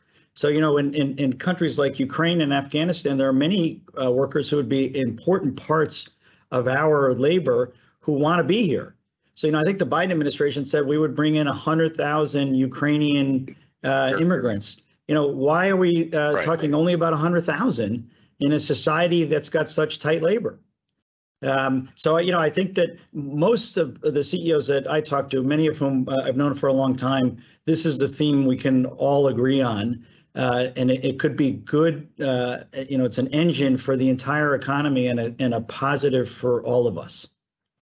So 0.40 0.49
you 0.49 0.61
know, 0.61 0.78
in 0.78 0.94
in, 0.94 1.09
in 1.18 1.30
countries 1.35 1.78
like 1.78 1.99
Ukraine 1.99 2.40
and 2.40 2.52
Afghanistan, 2.52 3.18
there 3.18 3.28
are 3.28 3.40
many 3.49 3.82
uh, 4.00 4.11
workers 4.11 4.49
who 4.49 4.56
would 4.56 4.73
be 4.78 4.85
important 4.99 5.56
parts 5.56 6.09
of 6.50 6.68
our 6.68 7.14
labor 7.14 7.75
who 8.00 8.12
want 8.12 8.38
to 8.40 8.44
be 8.44 8.66
here 8.66 8.97
so, 9.40 9.47
you 9.47 9.52
know, 9.52 9.61
I 9.61 9.64
think 9.64 9.78
the 9.78 9.87
Biden 9.87 10.11
administration 10.11 10.66
said 10.66 10.85
we 10.85 10.99
would 10.99 11.14
bring 11.14 11.37
in 11.37 11.47
100,000 11.47 12.54
Ukrainian 12.54 13.56
uh, 13.82 14.12
immigrants. 14.20 14.82
You 15.09 15.14
know, 15.14 15.26
why 15.28 15.70
are 15.70 15.78
we 15.78 16.12
uh, 16.12 16.35
right. 16.35 16.44
talking 16.44 16.75
only 16.75 16.92
about 16.92 17.12
100,000 17.12 18.11
in 18.40 18.52
a 18.52 18.61
society 18.61 19.25
that's 19.25 19.49
got 19.49 19.66
such 19.70 19.99
tight 19.99 20.20
labor? 20.20 20.61
Um, 21.40 21.88
so, 21.94 22.18
you 22.18 22.32
know, 22.32 22.38
I 22.38 22.50
think 22.50 22.75
that 22.75 22.99
most 23.14 23.78
of 23.78 23.99
the 24.02 24.23
CEOs 24.23 24.66
that 24.66 24.90
I 24.90 25.00
talk 25.00 25.30
to, 25.30 25.42
many 25.42 25.68
of 25.68 25.78
whom 25.78 26.06
uh, 26.06 26.18
I've 26.23 26.37
known 26.37 26.52
for 26.52 26.66
a 26.66 26.75
long 26.75 26.94
time, 26.94 27.38
this 27.64 27.87
is 27.87 27.97
the 27.97 28.09
theme 28.09 28.44
we 28.44 28.59
can 28.59 28.85
all 28.85 29.28
agree 29.28 29.62
on. 29.62 30.04
Uh, 30.34 30.68
and 30.76 30.90
it, 30.90 31.04
it, 31.04 31.18
could 31.18 31.37
be 31.37 31.52
good. 31.52 32.08
Uh, 32.20 32.58
you 32.88 32.99
know, 32.99 33.04
it's 33.04 33.18
an 33.18 33.28
engine 33.28 33.76
for 33.76 33.96
the 33.96 34.08
entire 34.08 34.54
economy 34.54 35.08
and 35.08 35.18
a, 35.18 35.34
and 35.38 35.54
a 35.54 35.60
positive 35.60 36.30
for 36.30 36.62
all 36.62 36.87
of 36.87 36.99
us. 36.99 37.28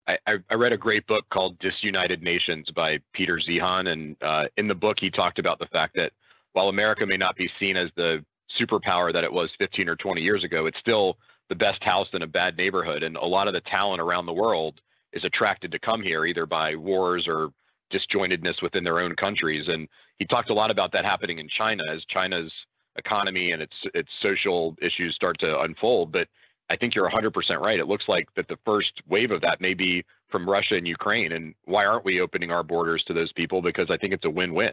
I, 0.06 0.18
I 0.50 0.54
read 0.54 0.72
a 0.72 0.76
great 0.76 1.06
book 1.06 1.24
called 1.32 1.58
Disunited 1.60 2.22
Nations 2.22 2.68
by 2.74 2.98
Peter 3.14 3.40
Zeihan, 3.40 3.88
and 3.88 4.16
uh, 4.22 4.44
in 4.56 4.68
the 4.68 4.74
book 4.74 4.98
he 5.00 5.10
talked 5.10 5.38
about 5.38 5.58
the 5.58 5.66
fact 5.66 5.94
that 5.94 6.12
while 6.52 6.68
America 6.68 7.06
may 7.06 7.16
not 7.16 7.36
be 7.36 7.48
seen 7.58 7.76
as 7.76 7.88
the 7.96 8.24
superpower 8.60 9.12
that 9.12 9.24
it 9.24 9.32
was 9.32 9.50
15 9.58 9.88
or 9.88 9.96
20 9.96 10.20
years 10.20 10.44
ago, 10.44 10.66
it's 10.66 10.78
still 10.78 11.16
the 11.48 11.54
best 11.54 11.82
house 11.82 12.08
in 12.12 12.22
a 12.22 12.26
bad 12.26 12.56
neighborhood, 12.56 13.02
and 13.02 13.16
a 13.16 13.24
lot 13.24 13.48
of 13.48 13.54
the 13.54 13.62
talent 13.62 14.00
around 14.00 14.26
the 14.26 14.32
world 14.32 14.80
is 15.12 15.24
attracted 15.24 15.72
to 15.72 15.78
come 15.78 16.02
here 16.02 16.26
either 16.26 16.44
by 16.44 16.74
wars 16.74 17.26
or 17.26 17.50
disjointedness 17.92 18.62
within 18.62 18.84
their 18.84 19.00
own 19.00 19.14
countries. 19.16 19.66
And 19.68 19.88
he 20.18 20.26
talked 20.26 20.50
a 20.50 20.54
lot 20.54 20.70
about 20.70 20.92
that 20.92 21.04
happening 21.04 21.38
in 21.38 21.48
China 21.48 21.82
as 21.92 22.02
China's 22.04 22.52
economy 22.96 23.52
and 23.52 23.62
its 23.62 23.74
its 23.94 24.08
social 24.22 24.76
issues 24.80 25.14
start 25.14 25.38
to 25.40 25.60
unfold. 25.60 26.12
But 26.12 26.28
I 26.70 26.76
think 26.76 26.94
you're 26.94 27.10
100% 27.10 27.32
right. 27.60 27.78
It 27.78 27.88
looks 27.88 28.04
like 28.08 28.26
that 28.36 28.48
the 28.48 28.56
first 28.64 28.92
wave 29.08 29.30
of 29.30 29.40
that 29.42 29.60
may 29.60 29.74
be 29.74 30.04
from 30.30 30.48
Russia 30.48 30.76
and 30.76 30.88
Ukraine. 30.88 31.32
And 31.32 31.54
why 31.64 31.84
aren't 31.84 32.04
we 32.04 32.20
opening 32.20 32.50
our 32.50 32.62
borders 32.62 33.04
to 33.06 33.12
those 33.12 33.32
people? 33.32 33.60
Because 33.60 33.90
I 33.90 33.96
think 33.98 34.14
it's 34.14 34.24
a 34.24 34.30
win-win. 34.30 34.72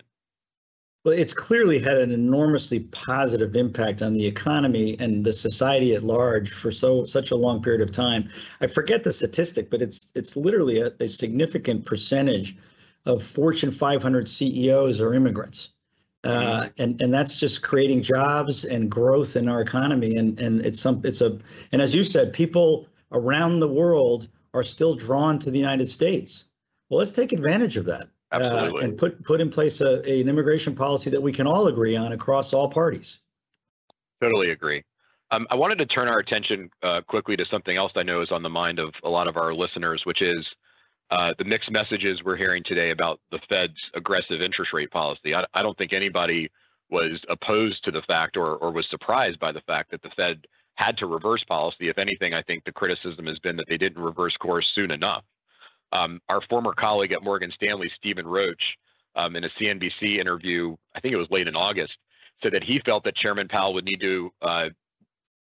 Well, 1.03 1.17
it's 1.17 1.33
clearly 1.33 1.79
had 1.79 1.98
an 1.98 2.12
enormously 2.12 2.81
positive 2.91 3.55
impact 3.55 4.03
on 4.03 4.13
the 4.13 4.25
economy 4.25 4.95
and 5.00 5.25
the 5.25 5.33
society 5.33 5.95
at 5.95 6.03
large 6.03 6.51
for 6.51 6.71
so 6.71 7.05
such 7.05 7.31
a 7.31 7.36
long 7.36 7.62
period 7.62 7.81
of 7.81 7.91
time. 7.91 8.29
I 8.62 8.67
forget 8.67 9.03
the 9.03 9.12
statistic, 9.12 9.71
but 9.71 9.81
it's 9.81 10.12
it's 10.13 10.36
literally 10.36 10.79
a, 10.79 10.93
a 11.00 11.07
significant 11.07 11.86
percentage 11.86 12.55
of 13.05 13.24
Fortune 13.24 13.72
500 13.72 14.27
CEOs 14.27 15.01
are 15.01 15.13
immigrants. 15.13 15.70
Uh, 16.24 16.67
and 16.77 17.01
and 17.01 17.12
that's 17.12 17.39
just 17.39 17.63
creating 17.63 18.03
jobs 18.03 18.63
and 18.63 18.91
growth 18.91 19.36
in 19.36 19.50
our 19.50 19.60
economy. 19.62 20.17
And 20.17 20.39
and 20.39 20.63
it's 20.63 20.79
some 20.79 21.01
it's 21.03 21.22
a 21.22 21.39
and 21.72 21.81
as 21.81 21.96
you 21.96 22.03
said 22.03 22.31
people 22.31 22.88
around 23.12 23.60
the 23.60 23.67
world 23.67 24.27
are 24.53 24.63
still 24.63 24.93
drawn 24.93 25.39
to 25.39 25.50
the 25.50 25.58
United 25.58 25.89
States. 25.89 26.46
Well 26.89 27.00
let's 27.00 27.13
take 27.13 27.34
advantage 27.34 27.75
of 27.75 27.86
that 27.86 28.08
uh, 28.31 28.72
and 28.81 28.98
put 28.98 29.24
put 29.24 29.41
in 29.41 29.50
place 29.50 29.81
a, 29.81 30.08
a, 30.08 30.22
an 30.22 30.29
immigration 30.29 30.75
policy 30.75 31.10
that 31.10 31.22
we 31.22 31.31
can 31.31 31.48
all 31.48 31.67
agree 31.67 31.96
on 31.96 32.12
across 32.12 32.53
all 32.53 32.70
parties. 32.70 33.20
Totally 34.22 34.51
agree. 34.51 34.84
Um, 35.31 35.48
I 35.50 35.55
wanted 35.55 35.79
to 35.79 35.88
turn 35.88 36.08
our 36.08 36.20
attention 36.20 36.70
uh, 36.84 37.01
quickly 37.08 37.36
to 37.38 37.46
something 37.50 37.77
else 37.77 37.93
I 37.96 38.03
know 38.03 38.22
is 38.22 38.31
on 38.31 38.43
the 38.43 38.50
mind 38.50 38.77
of 38.77 38.93
a 39.03 39.10
lot 39.10 39.27
of 39.27 39.38
our 39.38 39.55
listeners 39.55 40.01
which 40.05 40.22
is 40.22 40.46
uh, 41.12 41.34
the 41.38 41.44
mixed 41.44 41.70
messages 41.72 42.22
we're 42.24 42.38
hearing 42.38 42.63
today 42.65 42.91
about 42.91 43.20
the 43.32 43.39
Fed's 43.50 43.74
aggressive 43.96 44.41
interest 44.41 44.72
rate 44.74 44.91
policy. 44.91 45.36
I, 45.36 45.44
I 45.53 45.62
don't 45.62 45.77
think 45.77 45.91
anybody 45.91 46.50
was 46.89 47.20
opposed 47.30 47.84
to 47.84 47.91
the 47.91 48.01
fact 48.08 48.38
or, 48.38 48.56
or 48.56 48.72
was 48.72 48.86
surprised 48.89 49.39
by 49.39 49.51
the 49.51 49.62
fact 49.62 49.91
that 49.91 50.01
the 50.01 50.10
Fed 50.15 50.46
had 50.75 50.98
to 50.98 51.06
reverse 51.06 51.44
policy. 51.48 51.89
If 51.89 51.98
anything, 51.98 52.34
I 52.34 52.41
think 52.41 52.63
the 52.63 52.72
criticism 52.72 53.25
has 53.27 53.38
been 53.39 53.58
that 53.58 53.65
they 53.68 53.77
didn't 53.77 54.01
reverse 54.01 54.36
course 54.38 54.65
soon 54.74 54.91
enough. 54.91 55.24
Um, 55.91 56.22
our 56.30 56.41
former 56.50 56.74
colleague 56.74 57.12
at 57.12 57.24
Morgan 57.24 57.51
Stanley, 57.56 57.91
Stephen 57.98 58.25
Roach, 58.25 58.62
um, 59.18 59.36
in 59.36 59.44
a 59.44 59.50
CNBC 59.60 60.20
interview, 60.20 60.75
I 60.96 61.01
think 61.01 61.13
it 61.13 61.18
was 61.18 61.27
late 61.30 61.48
in 61.48 61.56
August, 61.56 61.91
said 62.41 62.53
that 62.53 62.63
he 62.63 62.80
felt 62.86 63.03
that 63.03 63.18
Chairman 63.18 63.50
Powell 63.50 63.74
would 63.74 63.84
need 63.84 64.00
to 64.00 64.32
uh, 64.41 64.70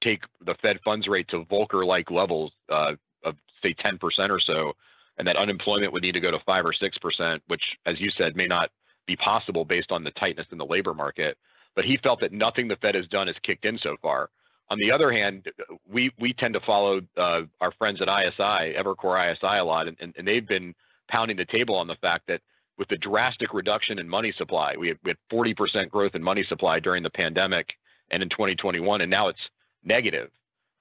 take 0.02 0.22
the 0.46 0.54
Fed 0.62 0.78
funds 0.82 1.06
rate 1.06 1.28
to 1.28 1.44
Volcker-like 1.44 2.10
levels 2.10 2.52
uh, 2.70 2.92
of 3.24 3.34
say 3.62 3.74
10% 3.84 3.98
or 4.30 4.40
so 4.40 4.72
and 5.18 5.26
that 5.26 5.36
unemployment 5.36 5.92
would 5.92 6.02
need 6.02 6.12
to 6.12 6.20
go 6.20 6.30
to 6.30 6.38
five 6.46 6.64
or 6.64 6.72
six 6.72 6.96
percent, 6.98 7.42
which, 7.48 7.62
as 7.86 8.00
you 8.00 8.10
said, 8.16 8.36
may 8.36 8.46
not 8.46 8.70
be 9.06 9.16
possible 9.16 9.64
based 9.64 9.90
on 9.90 10.04
the 10.04 10.10
tightness 10.12 10.46
in 10.52 10.58
the 10.58 10.64
labor 10.64 10.94
market. 10.94 11.36
But 11.74 11.84
he 11.84 11.98
felt 12.02 12.20
that 12.20 12.32
nothing 12.32 12.68
the 12.68 12.76
Fed 12.76 12.94
has 12.94 13.06
done 13.06 13.26
has 13.26 13.36
kicked 13.42 13.64
in 13.64 13.78
so 13.82 13.96
far. 14.02 14.30
On 14.70 14.78
the 14.78 14.90
other 14.92 15.10
hand, 15.10 15.46
we 15.90 16.10
we 16.18 16.32
tend 16.34 16.54
to 16.54 16.60
follow 16.60 17.00
uh, 17.16 17.42
our 17.60 17.72
friends 17.78 18.00
at 18.02 18.08
ISI, 18.08 18.74
Evercore 18.76 19.32
ISI, 19.32 19.58
a 19.58 19.64
lot, 19.64 19.88
and, 19.88 19.96
and, 20.00 20.28
they've 20.28 20.46
been 20.46 20.74
pounding 21.08 21.38
the 21.38 21.46
table 21.46 21.74
on 21.74 21.86
the 21.86 21.96
fact 22.02 22.26
that 22.28 22.42
with 22.78 22.88
the 22.88 22.98
drastic 22.98 23.54
reduction 23.54 23.98
in 23.98 24.08
money 24.08 24.32
supply, 24.36 24.74
we 24.78 24.88
had, 24.88 24.98
we 25.04 25.10
had 25.10 25.16
40% 25.32 25.90
growth 25.90 26.14
in 26.14 26.22
money 26.22 26.44
supply 26.48 26.78
during 26.78 27.02
the 27.02 27.10
pandemic 27.10 27.66
and 28.10 28.22
in 28.22 28.28
2021, 28.28 29.00
and 29.00 29.10
now 29.10 29.28
it's 29.28 29.38
negative 29.84 30.30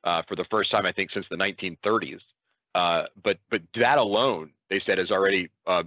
uh, 0.04 0.22
for 0.28 0.36
the 0.36 0.46
first 0.52 0.70
time 0.70 0.86
I 0.86 0.92
think 0.92 1.12
since 1.12 1.26
the 1.30 1.38
1930s. 1.38 2.20
Uh, 2.78 3.04
but 3.24 3.38
but 3.50 3.62
that 3.80 3.98
alone, 3.98 4.52
they 4.70 4.80
said, 4.86 5.00
has 5.00 5.10
already 5.10 5.50
uh, 5.66 5.84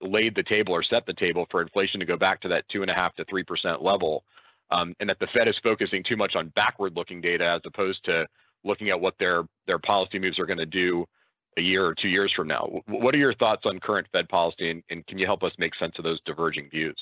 laid 0.00 0.32
the 0.36 0.44
table 0.44 0.72
or 0.72 0.84
set 0.84 1.04
the 1.06 1.14
table 1.14 1.44
for 1.50 1.60
inflation 1.60 1.98
to 1.98 2.06
go 2.06 2.16
back 2.16 2.40
to 2.40 2.48
that 2.48 2.64
two 2.72 2.82
and 2.82 2.90
a 2.90 2.94
half 2.94 3.12
to 3.16 3.24
three 3.24 3.42
percent 3.42 3.82
level, 3.82 4.22
um, 4.70 4.94
and 5.00 5.08
that 5.10 5.18
the 5.18 5.26
Fed 5.34 5.48
is 5.48 5.56
focusing 5.60 6.04
too 6.04 6.16
much 6.16 6.34
on 6.36 6.52
backward-looking 6.54 7.20
data 7.20 7.46
as 7.56 7.62
opposed 7.66 8.04
to 8.04 8.26
looking 8.64 8.90
at 8.90 9.00
what 9.00 9.14
their 9.18 9.42
their 9.66 9.80
policy 9.80 10.18
moves 10.20 10.38
are 10.38 10.46
going 10.46 10.58
to 10.58 10.66
do 10.84 11.04
a 11.56 11.60
year 11.60 11.84
or 11.84 11.96
two 12.00 12.08
years 12.08 12.32
from 12.36 12.46
now. 12.46 12.64
What 12.86 13.12
are 13.16 13.18
your 13.26 13.34
thoughts 13.34 13.62
on 13.64 13.80
current 13.80 14.06
Fed 14.12 14.28
policy, 14.28 14.70
and, 14.70 14.82
and 14.90 15.04
can 15.08 15.18
you 15.18 15.26
help 15.26 15.42
us 15.42 15.52
make 15.58 15.74
sense 15.74 15.94
of 15.98 16.04
those 16.04 16.20
diverging 16.24 16.70
views? 16.70 16.96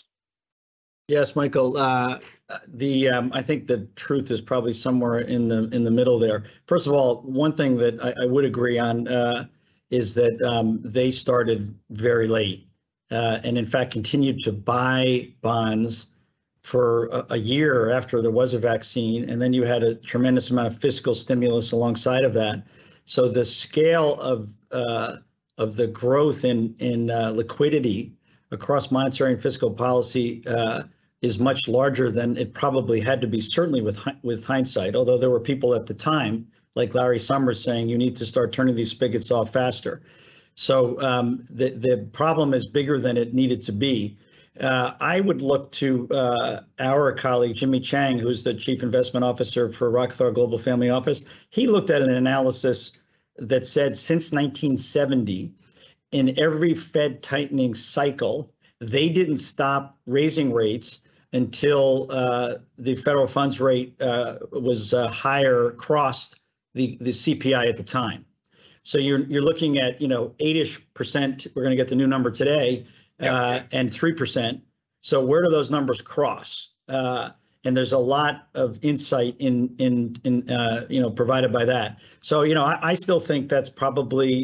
Yes, 1.08 1.36
Michael. 1.36 1.76
Uh, 1.76 2.18
the 2.66 3.08
um, 3.08 3.30
I 3.32 3.40
think 3.40 3.68
the 3.68 3.86
truth 3.94 4.32
is 4.32 4.40
probably 4.40 4.72
somewhere 4.72 5.20
in 5.20 5.46
the 5.46 5.68
in 5.68 5.84
the 5.84 5.90
middle 5.90 6.18
there. 6.18 6.44
First 6.66 6.88
of 6.88 6.92
all, 6.92 7.22
one 7.22 7.52
thing 7.52 7.76
that 7.76 8.02
I, 8.02 8.25
I 8.25 8.26
would 8.26 8.44
agree 8.44 8.76
on 8.78 9.06
uh, 9.06 9.46
is 9.90 10.14
that 10.14 10.42
um, 10.42 10.80
they 10.82 11.12
started 11.12 11.72
very 11.90 12.26
late, 12.26 12.66
uh, 13.12 13.38
and 13.44 13.56
in 13.56 13.66
fact 13.66 13.92
continued 13.92 14.40
to 14.40 14.52
buy 14.52 15.32
bonds 15.42 16.08
for 16.62 17.06
a, 17.06 17.26
a, 17.30 17.36
year 17.36 17.92
after 17.92 18.20
there 18.20 18.32
was 18.32 18.52
a 18.52 18.58
vaccine, 18.58 19.30
and 19.30 19.40
then 19.40 19.52
you 19.52 19.62
had 19.62 19.84
a 19.84 19.94
tremendous 19.94 20.50
amount 20.50 20.66
of 20.66 20.76
fiscal 20.76 21.14
stimulus 21.14 21.70
alongside 21.70 22.25
of 22.25 22.34
that. 22.34 22.66
So 23.04 23.28
the 23.28 23.44
scale 23.44 24.20
of 24.20 24.50
uh, 24.72 25.18
of 25.56 25.76
the 25.76 25.86
growth 25.86 26.44
in 26.44 26.75
in 26.80 27.12
uh, 27.12 27.30
liquidity 27.30 28.12
across 28.50 28.90
monetary 28.90 29.32
and 29.32 29.40
fiscal 29.40 29.70
policy 29.70 30.42
uh, 30.48 30.82
is 31.23 31.38
much 31.38 31.68
larger 31.68 32.11
than 32.11 32.37
it 32.37 32.52
probably 32.52 33.00
had 33.00 33.20
to 33.20 33.26
be, 33.26 33.40
certainly 33.40 33.80
with 33.80 33.99
with 34.23 34.44
hindsight. 34.44 34.94
Although 34.94 35.18
there 35.18 35.30
were 35.30 35.40
people 35.40 35.75
at 35.75 35.87
the 35.87 35.94
time, 35.94 36.46
like 36.75 36.94
Larry 36.94 37.18
Summers, 37.18 37.62
saying 37.62 37.88
you 37.88 37.99
need 37.99 38.16
to 38.16 38.25
start 38.25 38.52
turning 38.52 38.75
these 38.75 38.90
spigots 38.90 39.30
off 39.30 39.52
faster. 39.52 40.02
So 40.54 41.00
um, 41.00 41.46
the 41.50 41.70
the 41.70 42.08
problem 42.12 42.54
is 42.54 42.66
bigger 42.66 42.99
than 42.99 43.16
it 43.16 43.35
needed 43.35 43.62
to 43.62 43.73
be. 43.73 44.18
Uh, 44.61 44.92
I 45.00 45.20
would 45.20 45.42
look 45.42 45.70
to 45.73 46.08
uh, 46.11 46.61
our 46.78 47.12
colleague 47.12 47.56
Jimmy 47.56 47.80
Chang, 47.80 48.18
who's 48.18 48.42
the 48.42 48.54
chief 48.54 48.82
investment 48.82 49.23
officer 49.23 49.70
for 49.70 49.90
Rockefeller 49.90 50.30
Global 50.30 50.56
Family 50.56 50.88
Office. 50.88 51.26
He 51.50 51.66
looked 51.66 51.90
at 51.90 52.00
an 52.00 52.11
analysis 52.11 52.92
that 53.37 53.66
said 53.66 53.99
since 53.99 54.32
1970, 54.32 55.52
in 56.12 56.38
every 56.40 56.75
Fed 56.75 57.23
tightening 57.23 57.75
cycle, 57.75 58.50
they 58.80 59.11
didn't 59.11 59.37
stop 59.37 59.99
raising 60.06 60.52
rates 60.54 61.00
until 61.33 62.06
uh, 62.11 62.54
the 62.78 62.97
federal 62.97 63.26
funds 63.26 63.61
rate 63.61 64.00
uh, 64.00 64.37
was 64.52 64.95
uh, 64.95 65.09
higher, 65.09 65.73
crossed 65.73 66.40
the, 66.75 66.97
the 67.00 67.11
CPI 67.11 67.68
at 67.68 67.76
the 67.76 67.83
time. 67.83 68.25
So 68.83 68.99
you're 68.99 69.25
you're 69.25 69.42
looking 69.42 69.78
at 69.78 70.00
you 70.00 70.06
know 70.06 70.35
eight-ish 70.38 70.80
percent. 70.95 71.49
We're 71.54 71.62
going 71.62 71.73
to 71.73 71.76
get 71.76 71.88
the 71.88 71.97
new 71.97 72.06
number 72.06 72.30
today, 72.30 72.87
uh, 73.18 73.61
and 73.73 73.92
three 73.92 74.12
percent. 74.12 74.61
So 75.00 75.25
where 75.25 75.42
do 75.42 75.50
those 75.50 75.71
numbers 75.73 76.00
cross? 76.00 76.68
Uh, 76.88 77.30
and 77.64 77.76
there's 77.76 77.92
a 77.92 77.99
lot 77.99 78.47
of 78.54 78.78
insight 78.83 79.35
in 79.40 79.75
in 79.78 80.16
in 80.23 80.49
uh, 80.49 80.87
you 80.88 81.00
know 81.00 81.11
provided 81.11 81.52
by 81.52 81.64
that. 81.64 81.99
So 82.21 82.42
you 82.42 82.54
know 82.54 82.62
I, 82.62 82.90
I 82.90 82.95
still 82.95 83.18
think 83.18 83.49
that's 83.49 83.68
probably 83.68 84.42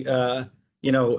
you 0.80 0.90
know 0.90 1.18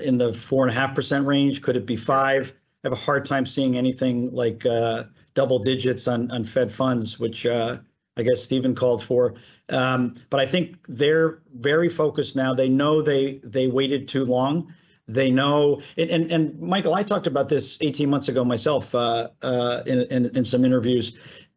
in 0.00 0.18
the 0.18 0.34
four 0.34 0.66
and 0.66 0.70
a 0.70 0.78
half 0.78 0.94
percent 0.94 1.26
range. 1.26 1.62
Could 1.62 1.78
it 1.78 1.86
be 1.86 1.96
five? 1.96 2.52
Have 2.84 2.92
a 2.92 2.96
hard 2.96 3.24
time 3.24 3.46
seeing 3.46 3.76
anything 3.76 4.32
like 4.32 4.64
uh, 4.66 5.04
double 5.34 5.58
digits 5.58 6.08
on 6.08 6.30
on 6.30 6.44
Fed 6.44 6.72
funds, 6.72 7.18
which 7.18 7.46
uh, 7.46 7.78
I 8.16 8.22
guess 8.22 8.42
Stephen 8.42 8.74
called 8.74 9.02
for. 9.02 9.34
Um, 9.68 10.14
but 10.30 10.40
I 10.40 10.46
think 10.46 10.76
they're 10.88 11.42
very 11.54 11.88
focused 11.88 12.36
now. 12.36 12.54
They 12.54 12.68
know 12.68 13.02
they 13.02 13.40
they 13.44 13.68
waited 13.68 14.08
too 14.08 14.24
long. 14.24 14.72
They 15.08 15.28
know, 15.28 15.82
and, 15.96 16.08
and, 16.08 16.30
and 16.30 16.60
Michael, 16.60 16.94
I 16.94 17.02
talked 17.02 17.26
about 17.26 17.48
this 17.48 17.76
18 17.80 18.08
months 18.08 18.28
ago 18.28 18.44
myself 18.44 18.94
uh, 18.94 19.30
uh 19.42 19.82
in, 19.84 20.02
in, 20.02 20.26
in 20.36 20.44
some 20.44 20.64
interviews. 20.64 21.12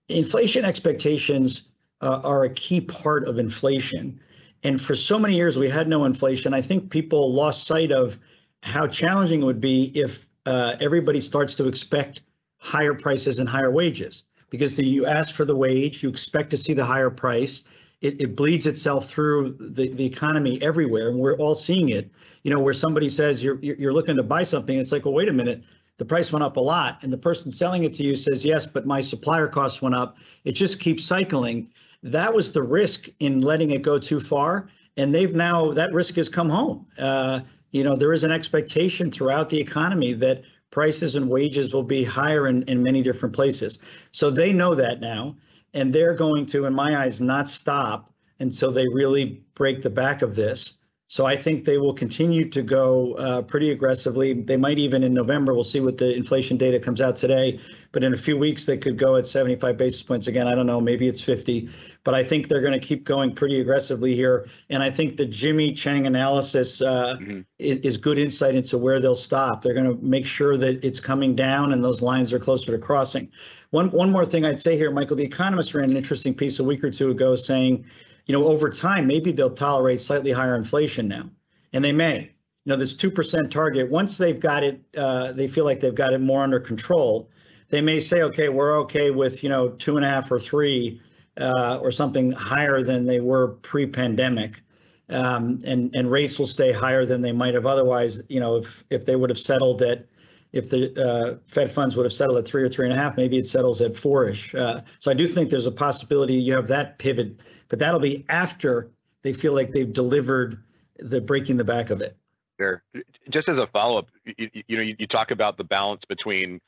Inflation 0.10 0.66
expectations 0.66 1.70
uh, 2.02 2.20
are 2.24 2.46
a 2.46 2.50
key 2.50 2.82
part 2.82 3.28
of 3.28 3.38
inflation. 3.38 4.20
And 4.64 4.82
for 4.82 4.96
so 4.96 5.20
many 5.20 5.36
years, 5.36 5.58
we 5.58 5.70
had 5.70 5.88
no 5.88 6.06
inflation. 6.06 6.54
I 6.54 6.62
think 6.62 6.90
people 6.90 7.32
lost 7.32 7.68
sight 7.68 7.92
of 7.92 8.18
how 8.64 8.88
challenging 8.88 9.42
it 9.42 9.46
would 9.46 9.62
be 9.62 9.92
if 9.94 10.28
uh, 10.46 10.76
everybody 10.80 11.22
starts 11.22 11.56
to 11.56 11.68
expect 11.68 12.22
higher 12.58 12.94
prices 12.94 13.40
and 13.40 13.48
higher 13.48 13.72
wages. 13.72 14.24
Because 14.50 14.76
the, 14.76 14.86
you 14.86 15.06
ask 15.06 15.34
for 15.34 15.46
the 15.46 15.56
wage, 15.56 16.04
you 16.04 16.10
expect 16.10 16.50
to 16.52 16.58
see 16.58 16.74
the 16.74 16.86
higher 16.86 17.10
price. 17.10 17.64
It, 18.02 18.22
it 18.22 18.36
bleeds 18.36 18.68
itself 18.68 19.10
through 19.10 19.56
the, 19.60 19.90
the 19.90 20.06
economy 20.06 20.62
everywhere, 20.62 21.10
and 21.10 21.18
we're 21.18 21.38
all 21.38 21.56
seeing 21.56 21.90
it. 21.90 22.12
You 22.44 22.52
know, 22.52 22.60
where 22.60 22.74
somebody 22.74 23.10
says 23.10 23.44
you're 23.44 23.58
you're 23.62 23.94
looking 23.94 24.18
to 24.18 24.24
buy 24.24 24.44
something, 24.44 24.78
it's 24.78 24.92
like, 24.92 25.06
well, 25.06 25.14
wait 25.14 25.30
a 25.30 25.34
minute, 25.34 25.64
the 25.98 26.06
price 26.06 26.32
went 26.32 26.44
up 26.44 26.58
a 26.58 26.60
lot 26.60 27.00
and 27.04 27.14
the 27.14 27.18
person 27.18 27.52
selling 27.52 27.84
it 27.84 27.94
to 27.94 28.04
you 28.04 28.16
says 28.16 28.44
yes 28.44 28.66
but 28.66 28.86
my 28.86 29.02
supplier 29.02 29.48
costs 29.48 29.82
went 29.82 29.96
up. 29.96 30.18
It 30.44 30.54
just 30.54 30.80
keeps 30.80 31.04
cycling. 31.04 31.70
That 32.02 32.34
was 32.34 32.52
the 32.52 32.64
risk 32.64 33.08
in 33.20 33.42
letting 33.42 33.72
it 33.72 33.82
go 33.82 34.00
too 34.00 34.20
far 34.20 34.70
and 34.98 35.14
they've 35.14 35.34
now 35.34 35.72
that 35.72 35.94
risk 35.94 36.16
has 36.16 36.30
come 36.30 36.50
home. 36.50 36.86
Uh, 36.98 37.42
you 37.74 37.84
know 37.84 37.98
there 37.98 38.14
is 38.14 38.24
an 38.24 38.32
expectation 38.32 39.12
throughout 39.12 39.50
the 39.50 39.60
economy 39.60 40.14
that 40.14 40.44
prices 40.72 41.16
and 41.16 41.30
wages 41.30 41.74
will 41.74 41.84
be 41.84 42.04
higher 42.04 42.48
in, 42.48 42.64
in 42.64 42.82
many 42.82 43.04
different 43.04 43.36
places. 43.36 43.78
So 44.12 44.32
they 44.32 44.52
know 44.52 44.74
that 44.74 45.02
now 45.02 45.36
and 45.76 45.94
they're 45.94 46.16
going 46.16 46.48
to 46.48 46.66
in 46.66 46.74
my 46.74 46.98
eyes 46.98 47.22
not 47.22 47.48
stop 47.50 48.12
until 48.40 48.72
they 48.72 48.88
really 48.88 49.44
break 49.54 49.82
the 49.82 49.90
back 49.90 50.22
of 50.22 50.36
this 50.36 50.78
so 51.14 51.28
I 51.28 51.36
think 51.36 51.64
they 51.64 51.78
will 51.78 51.94
continue 51.94 52.50
to 52.50 52.64
go 52.64 53.14
uh, 53.14 53.44
pretty 53.44 53.70
aggressively. 53.70 54.34
They 54.34 54.58
might 54.58 54.80
even 54.80 55.04
in 55.04 55.14
November, 55.14 55.54
we'll 55.54 55.64
see 55.64 55.80
what 55.80 56.00
the 56.00 56.12
inflation 56.12 56.58
data 56.58 56.80
comes 56.80 57.02
out 57.02 57.16
today, 57.16 57.60
but 57.92 58.04
in 58.04 58.16
a 58.16 58.18
few 58.18 58.36
weeks 58.36 58.66
they 58.66 58.80
could 58.80 58.98
go 58.98 59.16
at 59.16 59.28
75 59.28 59.78
basis 59.78 60.02
points 60.02 60.26
again. 60.26 60.48
I 60.48 60.56
don't 60.56 60.66
know, 60.66 60.82
maybe 60.82 61.08
it's 61.08 61.22
50, 61.22 61.70
but 62.04 62.16
I 62.16 62.24
think 62.24 62.48
they're 62.48 62.62
going 62.62 62.74
to 62.74 62.80
keep 62.80 63.04
going 63.04 63.36
pretty 63.36 63.62
aggressively 63.62 64.16
here. 64.16 64.48
And 64.72 64.82
I 64.82 64.90
think 64.90 65.18
the 65.18 65.28
Jimmy 65.28 65.72
Chang 65.72 66.08
analysis 66.08 66.82
uh, 66.82 67.18
mm-hmm. 67.18 67.42
is, 67.60 67.78
is 67.84 67.96
good 67.96 68.18
insight 68.18 68.56
into 68.56 68.80
where 68.80 69.00
they'll 69.00 69.14
stop. 69.14 69.62
They're 69.62 69.76
going 69.76 69.96
to 69.96 70.04
make 70.04 70.26
sure 70.26 70.58
that 70.58 70.84
it's 70.84 71.00
coming 71.00 71.36
down 71.36 71.74
and 71.74 71.84
those 71.84 72.02
lines 72.02 72.34
are 72.34 72.40
closer 72.40 72.72
to 72.72 72.80
crossing. 72.80 73.30
One, 73.70 73.92
one 73.92 74.10
more 74.10 74.26
thing 74.26 74.46
I'd 74.46 74.60
say 74.60 74.78
here, 74.78 74.90
Michael, 74.90 75.18
the 75.18 75.26
Economist 75.26 75.76
ran 75.76 75.92
an 75.92 75.96
interesting 75.96 76.34
piece 76.34 76.58
a 76.58 76.64
week 76.64 76.84
or 76.84 76.90
two 76.90 77.12
ago 77.12 77.36
saying, 77.36 77.86
you 78.26 78.34
know, 78.34 78.48
over 78.48 78.70
time, 78.70 79.08
maybe 79.08 79.32
they'll 79.32 79.50
tolerate 79.50 80.02
slightly 80.02 80.32
higher 80.32 80.56
inflation 80.56 81.08
now, 81.08 81.30
and 81.74 81.84
they 81.84 81.92
may. 81.92 82.32
You 82.66 82.70
know, 82.70 82.76
this 82.78 82.96
2% 82.96 83.52
target, 83.52 83.90
once 83.90 84.18
they've 84.18 84.40
got 84.40 84.64
it, 84.64 84.82
uh, 84.98 85.34
they 85.34 85.48
feel 85.48 85.66
like 85.66 85.82
they've 85.82 85.94
got 85.94 86.14
it 86.14 86.20
more 86.20 86.42
under 86.42 86.60
control, 86.60 87.30
they 87.70 87.82
may 87.82 88.00
say, 88.00 88.22
okay, 88.22 88.50
we're 88.50 88.80
okay 88.82 89.12
with, 89.12 89.44
you 89.44 89.50
know, 89.50 89.70
two 89.70 89.98
and 89.98 90.06
a 90.06 90.10
half 90.10 90.32
or 90.32 90.40
three 90.40 91.02
uh, 91.38 91.80
or 91.82 91.92
something 91.92 92.32
higher 92.32 92.82
than 92.82 93.06
they 93.06 93.20
were 93.20 93.50
pre-pandemic. 93.64 94.62
Um, 95.10 95.60
and, 95.66 95.94
and 95.94 96.10
rates 96.10 96.40
will 96.40 96.48
stay 96.48 96.72
higher 96.72 97.06
than 97.06 97.20
they 97.20 97.34
might 97.34 97.54
have 97.56 97.66
otherwise, 97.66 98.22
you 98.30 98.40
know, 98.40 98.56
if, 98.56 98.84
if 98.90 99.06
they 99.06 99.16
would 99.16 99.30
have 99.30 99.40
settled 99.40 99.82
at 99.82 100.06
if 100.54 100.70
the 100.70 100.94
uh, 101.04 101.38
Fed 101.48 101.72
funds 101.72 101.98
would 101.98 102.06
have 102.06 102.14
settled 102.14 102.38
at 102.38 102.46
three 102.46 102.62
or 102.62 102.70
three 102.70 102.86
and 102.86 102.94
a 102.94 102.96
half, 102.96 103.18
maybe 103.18 103.38
it 103.38 103.46
settles 103.48 103.82
at 103.82 103.98
four-ish. 103.98 104.54
Uh, 104.54 104.82
so 105.00 105.10
I 105.10 105.16
do 105.16 105.28
think 105.28 105.50
there's 105.50 105.66
a 105.66 105.72
possibility 105.72 106.36
you 106.36 106.54
have 106.54 106.68
that 106.68 107.00
pivot, 107.00 107.42
but 107.68 107.80
that'll 107.80 108.00
be 108.00 108.24
after 108.30 108.92
they 109.24 109.34
feel 109.34 109.54
like 109.54 109.72
they've 109.72 109.92
delivered 109.92 110.64
the 111.00 111.20
breaking 111.20 111.58
the 111.58 111.64
back 111.64 111.90
of 111.90 112.02
it. 112.02 112.16
Sure. 112.60 112.84
Just 113.32 113.50
as 113.50 113.58
a 113.58 113.68
follow-up, 113.74 114.08
you, 114.38 114.50
you 114.68 114.78
know, 114.78 114.84
you, 114.84 114.96
you, 115.00 115.08
talk 115.08 115.32
about 115.32 115.58
the 115.58 115.64
balance 115.64 116.02
between 116.08 116.62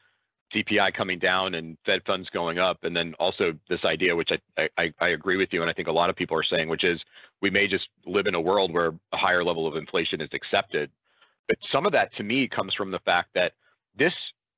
CPI 0.53 0.95
coming 0.95 1.19
down 1.19 1.53
and 1.53 1.77
Fed 1.85 2.01
funds 2.07 2.27
going 2.31 2.57
up, 2.57 2.79
and 2.83 2.95
then 2.95 3.13
also 3.19 3.53
this 3.69 3.85
idea, 3.85 4.15
which 4.15 4.29
I, 4.57 4.67
I, 4.79 4.93
I 4.99 5.09
agree 5.09 5.37
with 5.37 5.49
you, 5.51 5.61
and 5.61 5.69
I 5.69 5.73
think 5.73 5.87
a 5.87 5.91
lot 5.91 6.09
of 6.09 6.15
people 6.15 6.35
are 6.35 6.43
saying, 6.43 6.69
which 6.69 6.83
is 6.83 6.99
we 7.41 7.51
may 7.51 7.67
just 7.67 7.87
live 8.05 8.25
in 8.25 8.33
a 8.33 8.41
world 8.41 8.73
where 8.73 8.93
a 9.13 9.17
higher 9.17 9.43
level 9.43 9.67
of 9.67 9.75
inflation 9.75 10.21
is 10.21 10.29
accepted. 10.33 10.89
But 11.47 11.57
some 11.71 11.85
of 11.85 11.91
that 11.91 12.15
to 12.17 12.23
me 12.23 12.47
comes 12.47 12.73
from 12.73 12.89
the 12.89 12.99
fact 12.99 13.29
that 13.35 13.53
this 13.97 14.13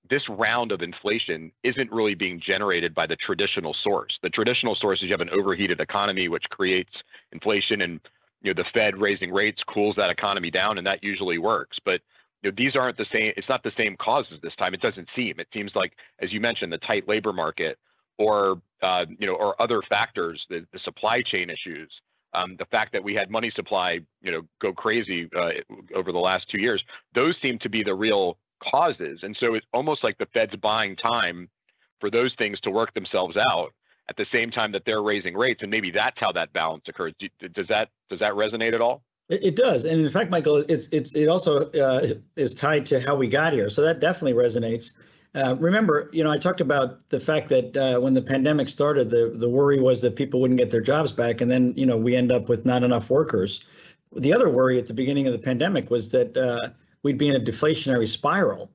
this 0.09 0.21
round 0.29 0.71
of 0.71 0.81
inflation 0.81 1.51
isn't 1.63 1.91
really 1.91 2.15
being 2.15 2.41
generated 2.45 2.95
by 2.95 3.05
the 3.05 3.17
traditional 3.17 3.75
source. 3.83 4.17
The 4.23 4.29
traditional 4.29 4.75
source 4.75 4.99
is 4.99 5.03
you 5.03 5.11
have 5.11 5.19
an 5.21 5.29
overheated 5.29 5.81
economy, 5.81 6.29
which 6.29 6.43
creates 6.49 6.91
inflation, 7.31 7.81
and 7.81 7.99
you 8.41 8.53
know 8.53 8.61
the 8.61 8.69
Fed 8.73 8.97
raising 8.97 9.31
rates 9.31 9.61
cools 9.73 9.95
that 9.97 10.09
economy 10.09 10.49
down, 10.49 10.77
and 10.77 10.87
that 10.87 11.03
usually 11.03 11.37
works. 11.37 11.77
But 11.83 12.01
you 12.41 12.51
know, 12.51 12.55
these 12.57 12.75
aren't 12.75 12.97
the 12.97 13.05
same. 13.11 13.33
It's 13.35 13.49
not 13.49 13.63
the 13.63 13.71
same 13.77 13.97
causes 13.97 14.39
this 14.41 14.55
time. 14.57 14.73
It 14.73 14.81
doesn't 14.81 15.07
seem. 15.15 15.39
It 15.39 15.47
seems 15.53 15.71
like, 15.75 15.93
as 16.19 16.31
you 16.31 16.39
mentioned, 16.39 16.71
the 16.71 16.77
tight 16.79 17.07
labor 17.07 17.33
market, 17.33 17.77
or 18.17 18.61
uh, 18.81 19.05
you 19.19 19.27
know, 19.27 19.35
or 19.35 19.59
other 19.61 19.81
factors, 19.89 20.41
the, 20.49 20.65
the 20.71 20.79
supply 20.85 21.21
chain 21.21 21.49
issues, 21.49 21.91
um, 22.33 22.55
the 22.59 22.65
fact 22.65 22.93
that 22.93 23.03
we 23.03 23.13
had 23.15 23.29
money 23.29 23.51
supply, 23.55 23.99
you 24.21 24.31
know, 24.31 24.41
go 24.61 24.71
crazy 24.71 25.29
uh, 25.35 25.49
over 25.95 26.11
the 26.11 26.19
last 26.19 26.45
two 26.51 26.59
years. 26.59 26.81
Those 27.15 27.35
seem 27.41 27.57
to 27.59 27.69
be 27.69 27.83
the 27.83 27.93
real 27.93 28.37
causes. 28.59 29.19
And 29.23 29.35
so 29.39 29.53
it's 29.55 29.65
almost 29.73 30.03
like 30.03 30.17
the 30.17 30.27
Fed's 30.33 30.55
buying 30.55 30.95
time 30.95 31.49
for 31.99 32.09
those 32.09 32.33
things 32.37 32.59
to 32.61 32.71
work 32.71 32.93
themselves 32.93 33.35
out 33.51 33.69
at 34.09 34.15
the 34.15 34.25
same 34.31 34.51
time 34.51 34.71
that 34.71 34.83
they're 34.85 35.01
raising 35.01 35.35
rates. 35.35 35.61
And 35.61 35.71
maybe 35.71 35.91
that's 35.91 36.17
how 36.19 36.31
that 36.33 36.53
balance 36.53 36.83
occurs. 36.87 37.13
Does 37.19 37.67
that 37.69 37.89
does 38.09 38.19
that 38.19 38.33
resonate 38.33 38.73
at 38.73 38.81
all? 38.81 39.03
It, 39.29 39.57
does, 39.57 39.83
and 39.83 40.05
in 40.05 40.09
fact, 40.09 40.31
Michael, 40.31 40.63
it's 40.69 40.87
it's 40.93 41.13
it 41.13 41.27
also 41.27 41.69
uh, 41.71 42.13
is 42.37 42.55
tied 42.55 42.85
to 42.85 42.99
how 43.01 43.13
we 43.15 43.27
got 43.27 43.51
here. 43.51 43.69
So 43.69 43.81
that 43.81 43.99
definitely 43.99 44.41
resonates. 44.41 44.93
Uh, 45.35 45.57
remember, 45.59 46.09
you 46.13 46.23
know, 46.23 46.31
I 46.31 46.37
talked 46.37 46.61
about 46.61 47.09
the 47.09 47.19
fact 47.19 47.49
that 47.49 47.75
uh, 47.75 47.99
when 47.99 48.13
the 48.13 48.21
pandemic 48.21 48.69
started, 48.69 49.09
the 49.09 49.33
the 49.35 49.49
worry 49.49 49.81
was 49.81 50.01
that 50.03 50.15
people 50.15 50.39
wouldn't 50.39 50.57
get 50.57 50.71
their 50.71 50.81
jobs 50.81 51.11
back, 51.11 51.41
and 51.41 51.51
then 51.51 51.73
you 51.75 51.85
know 51.85 51.97
we 51.97 52.15
end 52.15 52.31
up 52.31 52.47
with 52.47 52.65
not 52.65 52.83
enough 52.83 53.09
workers. 53.09 53.65
The 54.15 54.33
other 54.33 54.49
worry 54.49 54.79
at 54.79 54.87
the 54.87 54.93
beginning 54.93 55.27
of 55.27 55.33
the 55.33 55.39
pandemic 55.39 55.89
was 55.89 56.11
that 56.11 56.37
uh, 56.37 56.69
we'd 57.07 57.17
be 57.17 57.29
in 57.29 57.37
a 57.37 57.39
deflationary 57.39 58.07
spiral. 58.07 58.69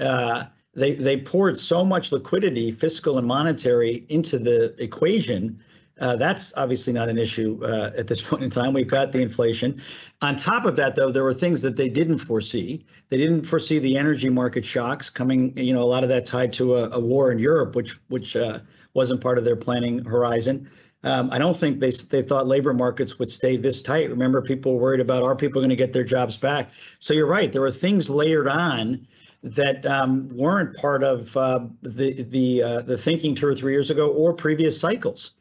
Uh, 0.00 0.44
they 0.74 0.94
they 0.94 1.18
poured 1.18 1.60
so 1.60 1.84
much 1.84 2.12
liquidity, 2.12 2.72
fiscal 2.72 3.18
and 3.18 3.26
monetary, 3.26 4.06
into 4.08 4.38
the 4.38 4.74
equation. 4.82 5.60
Uh, 6.00 6.16
that's 6.16 6.52
obviously 6.56 6.92
not 6.94 7.08
an 7.10 7.18
issue 7.18 7.60
uh, 7.62 7.90
at 7.96 8.06
this 8.06 8.22
point 8.28 8.42
in 8.42 8.48
time. 8.48 8.72
We've 8.72 8.88
got 8.88 9.12
the 9.12 9.20
inflation. 9.20 9.82
On 10.22 10.34
top 10.34 10.64
of 10.64 10.76
that, 10.76 10.96
though, 10.96 11.12
there 11.12 11.22
were 11.22 11.34
things 11.34 11.60
that 11.60 11.76
they 11.76 11.90
didn't 11.90 12.18
foresee. 12.18 12.84
They 13.10 13.18
didn't 13.18 13.44
foresee 13.44 13.78
the 13.78 13.98
energy 13.98 14.30
market 14.30 14.64
shocks 14.64 15.10
coming. 15.10 15.56
You 15.56 15.74
know, 15.74 15.82
a 15.82 15.90
lot 15.94 16.02
of 16.02 16.08
that 16.08 16.24
tied 16.24 16.54
to 16.54 16.76
a, 16.76 16.88
a 16.88 16.98
war 16.98 17.30
in 17.30 17.38
Europe, 17.38 17.76
which 17.76 18.00
which 18.08 18.34
uh, 18.34 18.60
wasn't 18.94 19.20
part 19.20 19.36
of 19.36 19.44
their 19.44 19.56
planning 19.56 20.02
horizon. 20.06 20.70
Um, 21.04 21.28
I 21.30 21.38
don't 21.38 21.56
think 21.56 21.80
they 21.80 21.90
they 21.90 22.22
thought 22.22 22.46
labor 22.46 22.72
markets 22.72 23.18
would 23.18 23.30
stay 23.30 23.56
this 23.56 23.82
tight. 23.82 24.08
Remember, 24.08 24.40
people 24.40 24.74
were 24.74 24.80
worried 24.80 25.00
about 25.00 25.22
are 25.22 25.36
people 25.36 25.60
going 25.60 25.70
to 25.70 25.76
get 25.76 25.92
their 25.92 26.04
jobs 26.04 26.36
back? 26.36 26.70
So 26.98 27.12
you're 27.12 27.26
right. 27.26 27.52
There 27.52 27.60
were 27.60 27.70
things 27.70 28.08
layered 28.08 28.48
on 28.48 29.06
that 29.42 29.84
um, 29.84 30.30
weren't 30.30 30.74
part 30.76 31.04
of 31.04 31.36
uh, 31.36 31.66
the 31.82 32.22
the 32.22 32.62
uh, 32.62 32.82
the 32.82 32.96
thinking 32.96 33.34
two 33.34 33.46
or 33.46 33.54
three 33.54 33.72
years 33.72 33.90
ago 33.90 34.10
or 34.10 34.32
previous 34.32 34.80
cycles. 34.80 35.32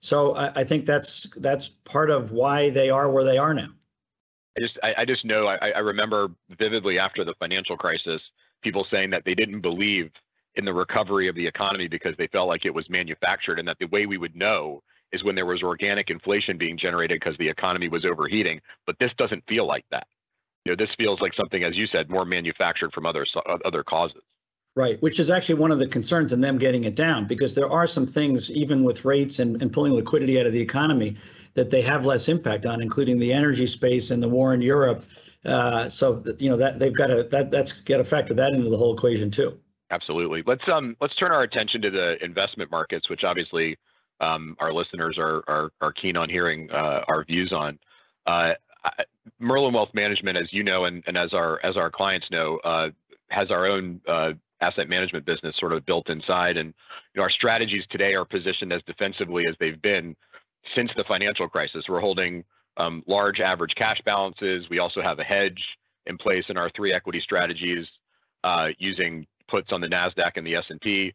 So 0.00 0.34
I, 0.34 0.60
I, 0.60 0.64
think 0.64 0.84
that's 0.84 1.28
that's 1.36 1.68
part 1.68 2.10
of 2.10 2.32
why 2.32 2.70
they 2.70 2.90
are 2.90 3.12
where 3.12 3.22
they 3.22 3.38
are 3.38 3.54
now. 3.54 3.68
I 4.58 4.60
just 4.60 4.78
I, 4.82 4.94
I 4.98 5.04
just 5.04 5.24
know 5.24 5.46
I, 5.46 5.70
I 5.70 5.78
remember 5.78 6.30
vividly 6.58 6.98
after 6.98 7.24
the 7.24 7.34
financial 7.38 7.76
crisis, 7.76 8.20
people 8.62 8.84
saying 8.90 9.10
that 9.10 9.24
they 9.24 9.34
didn't 9.34 9.60
believe 9.60 10.10
in 10.56 10.64
the 10.64 10.74
recovery 10.74 11.28
of 11.28 11.36
the 11.36 11.46
economy 11.46 11.86
because 11.86 12.16
they 12.18 12.26
felt 12.26 12.48
like 12.48 12.64
it 12.64 12.74
was 12.74 12.90
manufactured 12.90 13.60
and 13.60 13.68
that 13.68 13.78
the 13.78 13.86
way 13.86 14.06
we 14.06 14.18
would 14.18 14.34
know 14.34 14.82
is 15.12 15.22
when 15.24 15.34
there 15.34 15.46
was 15.46 15.62
organic 15.62 16.10
inflation 16.10 16.56
being 16.58 16.78
generated 16.78 17.20
because 17.20 17.36
the 17.38 17.48
economy 17.48 17.88
was 17.88 18.04
overheating. 18.04 18.60
But 18.86 18.96
this 18.98 19.10
doesn't 19.18 19.44
feel 19.48 19.66
like 19.66 19.84
that. 19.90 20.06
You 20.64 20.72
know, 20.72 20.76
this 20.76 20.94
feels 20.96 21.20
like 21.20 21.32
something, 21.34 21.64
as 21.64 21.76
you 21.76 21.86
said, 21.86 22.08
more 22.08 22.24
manufactured 22.24 22.92
from 22.92 23.06
other 23.06 23.26
other 23.64 23.82
causes. 23.82 24.22
Right, 24.74 25.00
which 25.02 25.20
is 25.20 25.28
actually 25.28 25.56
one 25.56 25.70
of 25.70 25.78
the 25.78 25.86
concerns 25.86 26.32
in 26.32 26.40
them 26.40 26.56
getting 26.56 26.84
it 26.84 26.94
down 26.94 27.26
because 27.26 27.54
there 27.54 27.70
are 27.70 27.86
some 27.86 28.06
things, 28.06 28.50
even 28.52 28.84
with 28.84 29.04
rates 29.04 29.38
and, 29.38 29.60
and 29.60 29.70
pulling 29.70 29.92
liquidity 29.92 30.40
out 30.40 30.46
of 30.46 30.54
the 30.54 30.60
economy, 30.60 31.16
that 31.52 31.68
they 31.68 31.82
have 31.82 32.06
less 32.06 32.26
impact 32.28 32.64
on, 32.64 32.80
including 32.80 33.18
the 33.18 33.34
energy 33.34 33.66
space 33.66 34.10
and 34.10 34.22
the 34.22 34.28
war 34.28 34.54
in 34.54 34.62
Europe. 34.62 35.04
Uh, 35.44 35.90
so 35.90 36.24
you 36.38 36.48
know 36.48 36.56
that 36.56 36.78
they've 36.78 36.94
got 36.94 37.08
to 37.08 37.24
that 37.24 37.50
that's 37.50 37.80
got 37.80 37.98
to 37.98 38.04
factor 38.04 38.32
that 38.32 38.54
into 38.54 38.70
the 38.70 38.76
whole 38.76 38.94
equation 38.94 39.30
too. 39.30 39.58
Absolutely. 39.90 40.42
Let's 40.46 40.62
um 40.72 40.96
let's 41.00 41.14
turn 41.16 41.32
our 41.32 41.42
attention 41.42 41.82
to 41.82 41.90
the 41.90 42.24
investment 42.24 42.70
markets, 42.70 43.10
which 43.10 43.24
obviously 43.24 43.76
um, 44.22 44.56
our 44.60 44.72
listeners 44.72 45.16
are, 45.18 45.42
are, 45.48 45.70
are 45.80 45.92
keen 45.92 46.16
on 46.16 46.30
hearing 46.30 46.70
uh, 46.70 47.02
our 47.08 47.24
views 47.24 47.52
on. 47.52 47.78
Uh, 48.26 48.52
Merlin 49.38 49.74
Wealth 49.74 49.90
Management, 49.94 50.38
as 50.38 50.52
you 50.52 50.62
know, 50.62 50.84
and, 50.86 51.02
and 51.06 51.16
as 51.16 51.32
our 51.32 51.64
as 51.64 51.76
our 51.76 51.90
clients 51.90 52.26
know, 52.30 52.58
uh, 52.64 52.88
has 53.28 53.50
our 53.50 53.66
own 53.66 54.00
uh, 54.08 54.30
asset 54.60 54.88
management 54.88 55.26
business 55.26 55.54
sort 55.58 55.72
of 55.72 55.84
built 55.86 56.08
inside, 56.08 56.56
and 56.56 56.68
you 57.14 57.18
know, 57.18 57.22
our 57.22 57.30
strategies 57.30 57.84
today 57.90 58.14
are 58.14 58.24
positioned 58.24 58.72
as 58.72 58.82
defensively 58.86 59.46
as 59.46 59.54
they've 59.60 59.80
been 59.82 60.16
since 60.74 60.90
the 60.96 61.04
financial 61.06 61.48
crisis. 61.48 61.84
We're 61.88 62.00
holding 62.00 62.44
um, 62.76 63.02
large 63.06 63.40
average 63.40 63.74
cash 63.76 64.00
balances. 64.04 64.64
We 64.70 64.78
also 64.78 65.02
have 65.02 65.18
a 65.18 65.24
hedge 65.24 65.60
in 66.06 66.18
place 66.18 66.44
in 66.48 66.56
our 66.56 66.70
three 66.74 66.92
equity 66.92 67.20
strategies 67.22 67.86
uh, 68.44 68.68
using 68.78 69.26
puts 69.48 69.72
on 69.72 69.80
the 69.80 69.86
Nasdaq 69.86 70.32
and 70.36 70.46
the 70.46 70.56
S&P. 70.56 71.02
And 71.02 71.12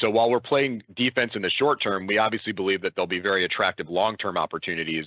so 0.00 0.08
while 0.08 0.30
we're 0.30 0.40
playing 0.40 0.82
defense 0.96 1.32
in 1.34 1.42
the 1.42 1.50
short 1.50 1.82
term, 1.82 2.06
we 2.06 2.18
obviously 2.18 2.52
believe 2.52 2.80
that 2.82 2.94
there'll 2.94 3.06
be 3.06 3.20
very 3.20 3.44
attractive 3.44 3.88
long-term 3.88 4.36
opportunities 4.36 5.06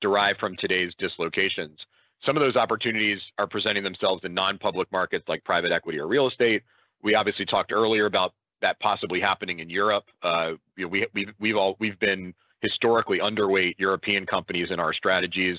derived 0.00 0.40
from 0.40 0.56
today's 0.58 0.92
dislocations. 0.98 1.78
Some 2.24 2.36
of 2.36 2.42
those 2.42 2.56
opportunities 2.56 3.18
are 3.38 3.46
presenting 3.46 3.84
themselves 3.84 4.22
in 4.24 4.34
non-public 4.34 4.90
markets 4.90 5.24
like 5.28 5.44
private 5.44 5.70
equity 5.70 5.98
or 5.98 6.08
real 6.08 6.28
estate. 6.28 6.62
We 7.02 7.14
obviously 7.14 7.44
talked 7.46 7.72
earlier 7.72 8.06
about 8.06 8.34
that 8.62 8.80
possibly 8.80 9.20
happening 9.20 9.60
in 9.60 9.70
Europe. 9.70 10.04
Uh, 10.22 10.52
you 10.76 10.84
know, 10.84 10.88
we, 10.88 11.06
we've, 11.14 11.28
we've 11.38 11.56
all 11.56 11.76
we've 11.78 11.98
been 12.00 12.34
historically 12.60 13.18
underweight 13.18 13.74
European 13.78 14.26
companies 14.26 14.68
in 14.70 14.80
our 14.80 14.92
strategies 14.92 15.58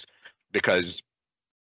because 0.52 0.86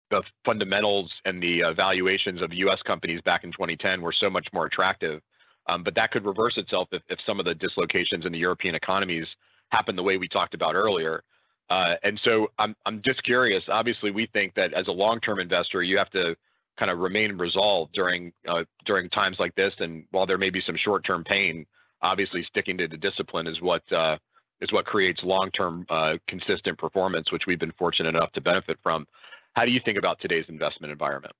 the 0.10 0.22
fundamentals 0.46 1.10
and 1.26 1.42
the 1.42 1.64
uh, 1.64 1.74
valuations 1.74 2.42
of 2.42 2.52
U.S. 2.52 2.80
companies 2.86 3.22
back 3.24 3.44
in 3.44 3.52
2010 3.52 4.02
were 4.02 4.14
so 4.20 4.30
much 4.30 4.48
more 4.52 4.66
attractive. 4.66 5.22
Um, 5.68 5.84
but 5.84 5.96
that 5.96 6.12
could 6.12 6.26
reverse 6.26 6.58
itself 6.58 6.88
if, 6.92 7.02
if 7.10 7.20
some 7.26 7.40
of 7.40 7.46
the 7.46 7.54
dislocations 7.56 8.26
in 8.26 8.32
the 8.32 8.40
European 8.40 8.76
economies 8.76 9.28
happen 9.70 9.96
the 9.96 10.04
way 10.04 10.18
we 10.18 10.28
talked 10.28 10.54
about 10.54 10.76
earlier. 10.76 11.24
Uh, 11.70 11.96
and 12.04 12.20
so 12.26 12.48
I'm, 12.60 12.76
I'm 12.86 13.02
just 13.06 13.24
curious. 13.24 13.64
Obviously, 13.70 14.12
we 14.12 14.28
think 14.34 14.54
that 14.56 14.74
as 14.74 14.88
a 14.88 14.92
long-term 14.92 15.40
investor, 15.40 15.82
you 15.84 15.98
have 15.98 16.10
to 16.12 16.36
kind 16.78 16.92
of 16.92 17.00
remain 17.00 17.38
resolved 17.38 17.94
during 17.94 18.34
uh, 18.48 18.64
during 18.86 19.10
times 19.10 19.38
like 19.40 19.56
this. 19.56 19.74
And 19.80 20.04
while 20.12 20.26
there 20.26 20.38
may 20.38 20.50
be 20.50 20.62
some 20.66 20.76
short-term 20.84 21.24
pain, 21.24 21.66
obviously 22.02 22.44
sticking 22.50 22.78
to 22.80 22.88
the 22.88 22.98
discipline 22.98 23.48
is 23.48 23.62
what 23.62 23.84
uh, 23.92 24.18
is 24.60 24.72
what 24.74 24.86
creates 24.86 25.22
long-term 25.24 25.86
uh, 25.90 26.14
consistent 26.28 26.78
performance, 26.78 27.32
which 27.32 27.44
we've 27.48 27.60
been 27.60 27.74
fortunate 27.78 28.16
enough 28.16 28.32
to 28.34 28.42
benefit 28.42 28.78
from. 28.84 29.06
How 29.54 29.66
do 29.66 29.72
you 29.72 29.80
think 29.84 29.98
about 29.98 30.20
today's 30.20 30.46
investment 30.50 30.92
environment? 30.92 31.34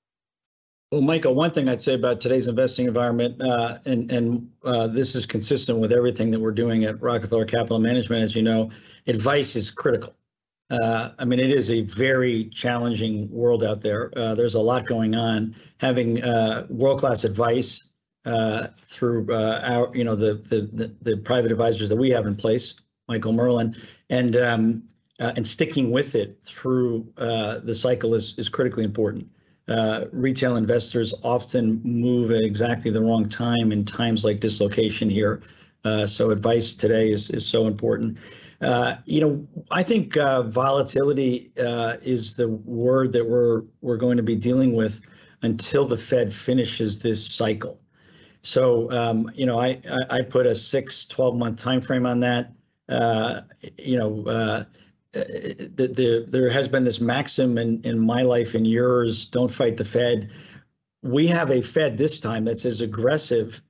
Well, 0.92 1.00
Michael, 1.00 1.34
one 1.34 1.52
thing 1.52 1.70
I'd 1.70 1.80
say 1.80 1.94
about 1.94 2.20
today's 2.20 2.48
investing 2.48 2.86
environment, 2.86 3.40
uh, 3.40 3.78
and 3.86 4.12
and 4.12 4.50
uh, 4.62 4.88
this 4.88 5.14
is 5.14 5.24
consistent 5.24 5.78
with 5.78 5.90
everything 5.90 6.30
that 6.32 6.38
we're 6.38 6.52
doing 6.52 6.84
at 6.84 7.00
Rockefeller 7.00 7.46
Capital 7.46 7.78
Management, 7.78 8.22
as 8.22 8.36
you 8.36 8.42
know, 8.42 8.70
advice 9.06 9.56
is 9.56 9.70
critical. 9.70 10.14
Uh, 10.68 11.12
I 11.18 11.24
mean, 11.24 11.40
it 11.40 11.50
is 11.50 11.70
a 11.70 11.80
very 11.80 12.50
challenging 12.50 13.30
world 13.30 13.64
out 13.64 13.80
there. 13.80 14.12
Uh, 14.14 14.34
there's 14.34 14.54
a 14.54 14.60
lot 14.60 14.84
going 14.84 15.14
on. 15.14 15.56
Having 15.78 16.22
uh, 16.22 16.66
world-class 16.68 17.24
advice 17.24 17.84
uh, 18.26 18.66
through 18.84 19.32
our, 19.32 19.90
you 19.96 20.04
know, 20.04 20.14
the, 20.14 20.34
the, 20.34 20.68
the 20.74 20.94
the 21.00 21.16
private 21.16 21.52
advisors 21.52 21.88
that 21.88 21.96
we 21.96 22.10
have 22.10 22.26
in 22.26 22.36
place, 22.36 22.74
Michael 23.08 23.32
Merlin, 23.32 23.74
and 24.10 24.36
um, 24.36 24.82
and 25.18 25.46
sticking 25.46 25.90
with 25.90 26.14
it 26.14 26.36
through 26.42 27.10
the 27.16 27.74
cycle 27.74 28.14
is 28.14 28.34
is 28.36 28.50
critically 28.50 28.84
important 28.84 29.26
uh, 29.68 30.06
retail 30.12 30.56
investors 30.56 31.14
often 31.22 31.80
move 31.84 32.30
at 32.30 32.42
exactly 32.42 32.90
the 32.90 33.00
wrong 33.00 33.28
time 33.28 33.70
in 33.72 33.84
times 33.84 34.24
like 34.24 34.40
dislocation 34.40 35.08
here. 35.08 35.42
Uh, 35.84 36.06
so 36.06 36.30
advice 36.30 36.74
today 36.74 37.10
is, 37.10 37.30
is 37.30 37.46
so 37.46 37.66
important. 37.66 38.16
Uh, 38.60 38.96
you 39.04 39.20
know, 39.20 39.46
I 39.70 39.82
think 39.82 40.16
uh, 40.16 40.42
volatility 40.42 41.50
uh, 41.58 41.96
is 42.02 42.34
the 42.34 42.48
word 42.48 43.12
that 43.12 43.28
we're 43.28 43.62
we're 43.80 43.96
going 43.96 44.16
to 44.16 44.22
be 44.22 44.36
dealing 44.36 44.74
with 44.74 45.00
until 45.42 45.84
the 45.84 45.98
Fed 45.98 46.32
finishes 46.32 47.00
this 47.00 47.24
cycle. 47.24 47.78
So, 48.42 48.90
um, 48.92 49.30
you 49.34 49.46
know, 49.46 49.58
I, 49.58 49.80
I, 50.10 50.22
put 50.22 50.46
a 50.46 50.54
six, 50.54 51.06
12 51.06 51.36
month 51.36 51.58
time 51.58 51.80
frame 51.80 52.06
on 52.06 52.20
that. 52.20 52.52
You 53.78 53.98
know, 53.98 54.66
the, 55.12 55.92
the, 55.94 56.26
there 56.28 56.50
has 56.50 56.68
been 56.68 56.84
this 56.84 57.00
maxim 57.00 57.58
in, 57.58 57.80
in 57.82 57.98
my 57.98 58.22
life 58.22 58.54
and 58.54 58.66
yours 58.66 59.26
don't 59.26 59.52
fight 59.52 59.76
the 59.76 59.84
Fed. 59.84 60.30
We 61.02 61.26
have 61.26 61.50
a 61.50 61.60
Fed 61.60 61.96
this 61.96 62.18
time 62.18 62.44
that's 62.44 62.64
as 62.64 62.80
aggressive 62.80 63.60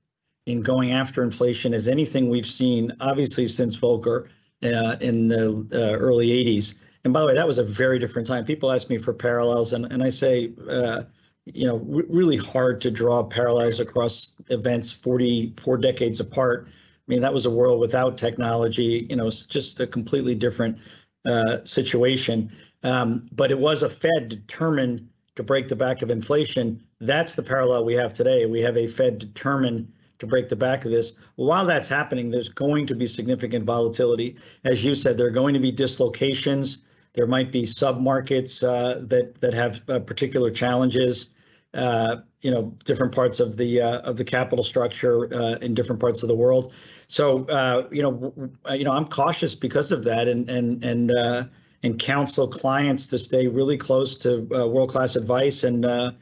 in 0.47 0.63
going 0.63 0.93
after 0.93 1.23
inflation 1.23 1.75
as 1.75 1.89
anything 1.89 2.29
we've 2.29 2.47
seen, 2.47 2.93
obviously, 3.01 3.47
since 3.47 3.77
Volcker 3.77 4.29
uh, 4.63 4.97
in 5.01 5.29
the 5.29 5.67
uh, 5.73 5.97
early 5.97 6.29
80s. 6.29 6.75
And 7.05 7.13
by 7.13 7.21
the 7.21 7.27
way, 7.27 7.35
that 7.35 7.47
was 7.47 7.59
a 7.59 7.65
very 7.65 7.99
different 7.99 8.27
time. 8.27 8.45
People 8.45 8.71
ask 8.71 8.89
me 8.89 8.99
for 8.99 9.13
parallels, 9.13 9.73
and, 9.73 9.87
and 9.87 10.03
I 10.03 10.09
say, 10.09 10.53
uh, 10.69 11.03
you 11.47 11.67
know, 11.67 11.79
really 11.79 12.37
hard 12.37 12.81
to 12.83 12.91
draw 12.91 13.23
parallels 13.25 13.81
across 13.81 14.33
events 14.51 14.93
44 14.93 15.79
decades 15.79 16.21
apart. 16.21 16.69
I 16.69 16.73
mean, 17.09 17.21
that 17.21 17.35
was 17.35 17.47
a 17.47 17.51
world 17.51 17.81
without 17.81 18.17
technology, 18.17 19.07
you 19.11 19.17
know, 19.17 19.27
it's 19.27 19.43
just 19.43 19.81
a 19.81 19.87
completely 19.87 20.37
different 20.37 20.79
uh, 21.25 21.59
situation. 21.65 22.51
Um, 22.83 23.29
but 23.33 23.51
it 23.51 23.59
was 23.59 23.83
a 23.83 23.91
Fed 23.91 24.29
determined 24.29 25.09
to 25.37 25.43
break 25.43 25.69
the 25.69 25.77
back 25.77 26.03
of 26.03 26.11
inflation. 26.11 26.83
That's 27.01 27.35
the 27.35 27.43
parallel 27.43 27.85
we 27.85 27.95
have 27.95 28.13
today. 28.13 28.47
We 28.47 28.61
have 28.61 28.77
a 28.77 28.87
Fed 28.87 29.19
determined 29.19 29.93
to 30.19 30.27
break 30.27 30.49
the 30.49 30.57
back 30.57 30.85
of 30.85 30.91
this. 30.91 31.15
While 31.37 31.67
that's 31.67 31.89
happening, 31.89 32.31
there's 32.31 32.49
going 32.49 32.87
to 32.87 32.95
be 32.95 33.07
significant 33.07 33.65
volatility. 33.65 34.37
As 34.65 34.85
you 34.85 34.95
said, 34.95 35.19
there 35.19 35.27
are 35.27 35.31
going 35.31 35.55
to 35.55 35.61
be 35.61 35.73
dislocations. 35.73 36.79
There 37.15 37.27
might 37.27 37.51
be 37.51 37.67
sub-markets 37.67 38.63
uh, 38.63 39.03
that 39.09 39.41
that 39.41 39.53
have 39.53 39.83
uh, 39.89 39.99
particular 39.99 40.51
challenges. 40.51 41.31
Uh, 41.75 42.17
you 42.43 42.51
know, 42.51 42.75
different 42.85 43.15
parts 43.15 43.41
of 43.41 43.57
the 43.57 43.81
uh, 43.81 44.01
of 44.01 44.19
the 44.19 44.25
capital 44.25 44.63
structure 44.63 45.33
uh, 45.33 45.57
in 45.63 45.73
different 45.73 46.01
parts 46.01 46.23
of 46.23 46.29
the 46.29 46.35
world. 46.35 46.73
So 47.07 47.47
uh, 47.47 47.89
you 47.91 48.03
know, 48.03 48.51
you 48.71 48.85
know, 48.85 48.93
I'm 48.93 49.07
cautious 49.07 49.55
because 49.55 49.91
of 49.91 50.05
that, 50.05 50.29
and 50.29 50.51
and 50.51 50.85
and 50.85 51.13
uh, 51.13 51.45
and 51.83 51.99
counsel 51.99 52.47
clients 52.47 53.07
to 53.07 53.19
stay 53.19 53.47
really 53.47 53.79
close 53.79 54.19
to 54.19 54.47
uh, 54.55 54.67
world-class 54.67 55.17
advice 55.17 55.65
and 55.65 55.87
uh, 55.87 56.13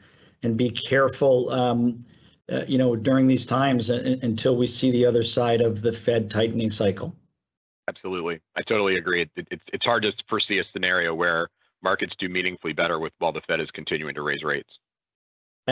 and 0.43 0.55
be 0.55 0.69
careful. 0.69 1.49
Um, 1.51 2.05
uh, 2.49 2.65
you 2.67 2.77
know, 2.77 2.95
during 2.95 3.27
these 3.27 3.45
times 3.45 3.89
until 3.89 4.57
we 4.57 4.67
see 4.67 4.91
the 4.91 5.05
other 5.05 5.23
side 5.23 5.61
of 5.61 5.81
the 5.81 5.91
Fed 5.91 6.29
tightening 6.29 6.69
cycle. 6.69 7.15
Absolutely, 7.87 8.41
I 8.57 8.61
totally 8.61 8.97
agree. 8.97 9.21
It, 9.21 9.47
it, 9.51 9.61
it's 9.67 9.85
hard 9.85 10.03
to 10.03 10.11
foresee 10.27 10.59
a 10.59 10.63
scenario 10.73 11.13
where 11.13 11.47
markets 11.81 12.13
do 12.19 12.27
meaningfully 12.27 12.73
better 12.73 12.99
with 12.99 13.13
while 13.19 13.31
the 13.31 13.41
Fed 13.47 13.61
is 13.61 13.69
continuing 13.71 14.15
to 14.15 14.21
raise 14.21 14.43
rates 14.43 14.69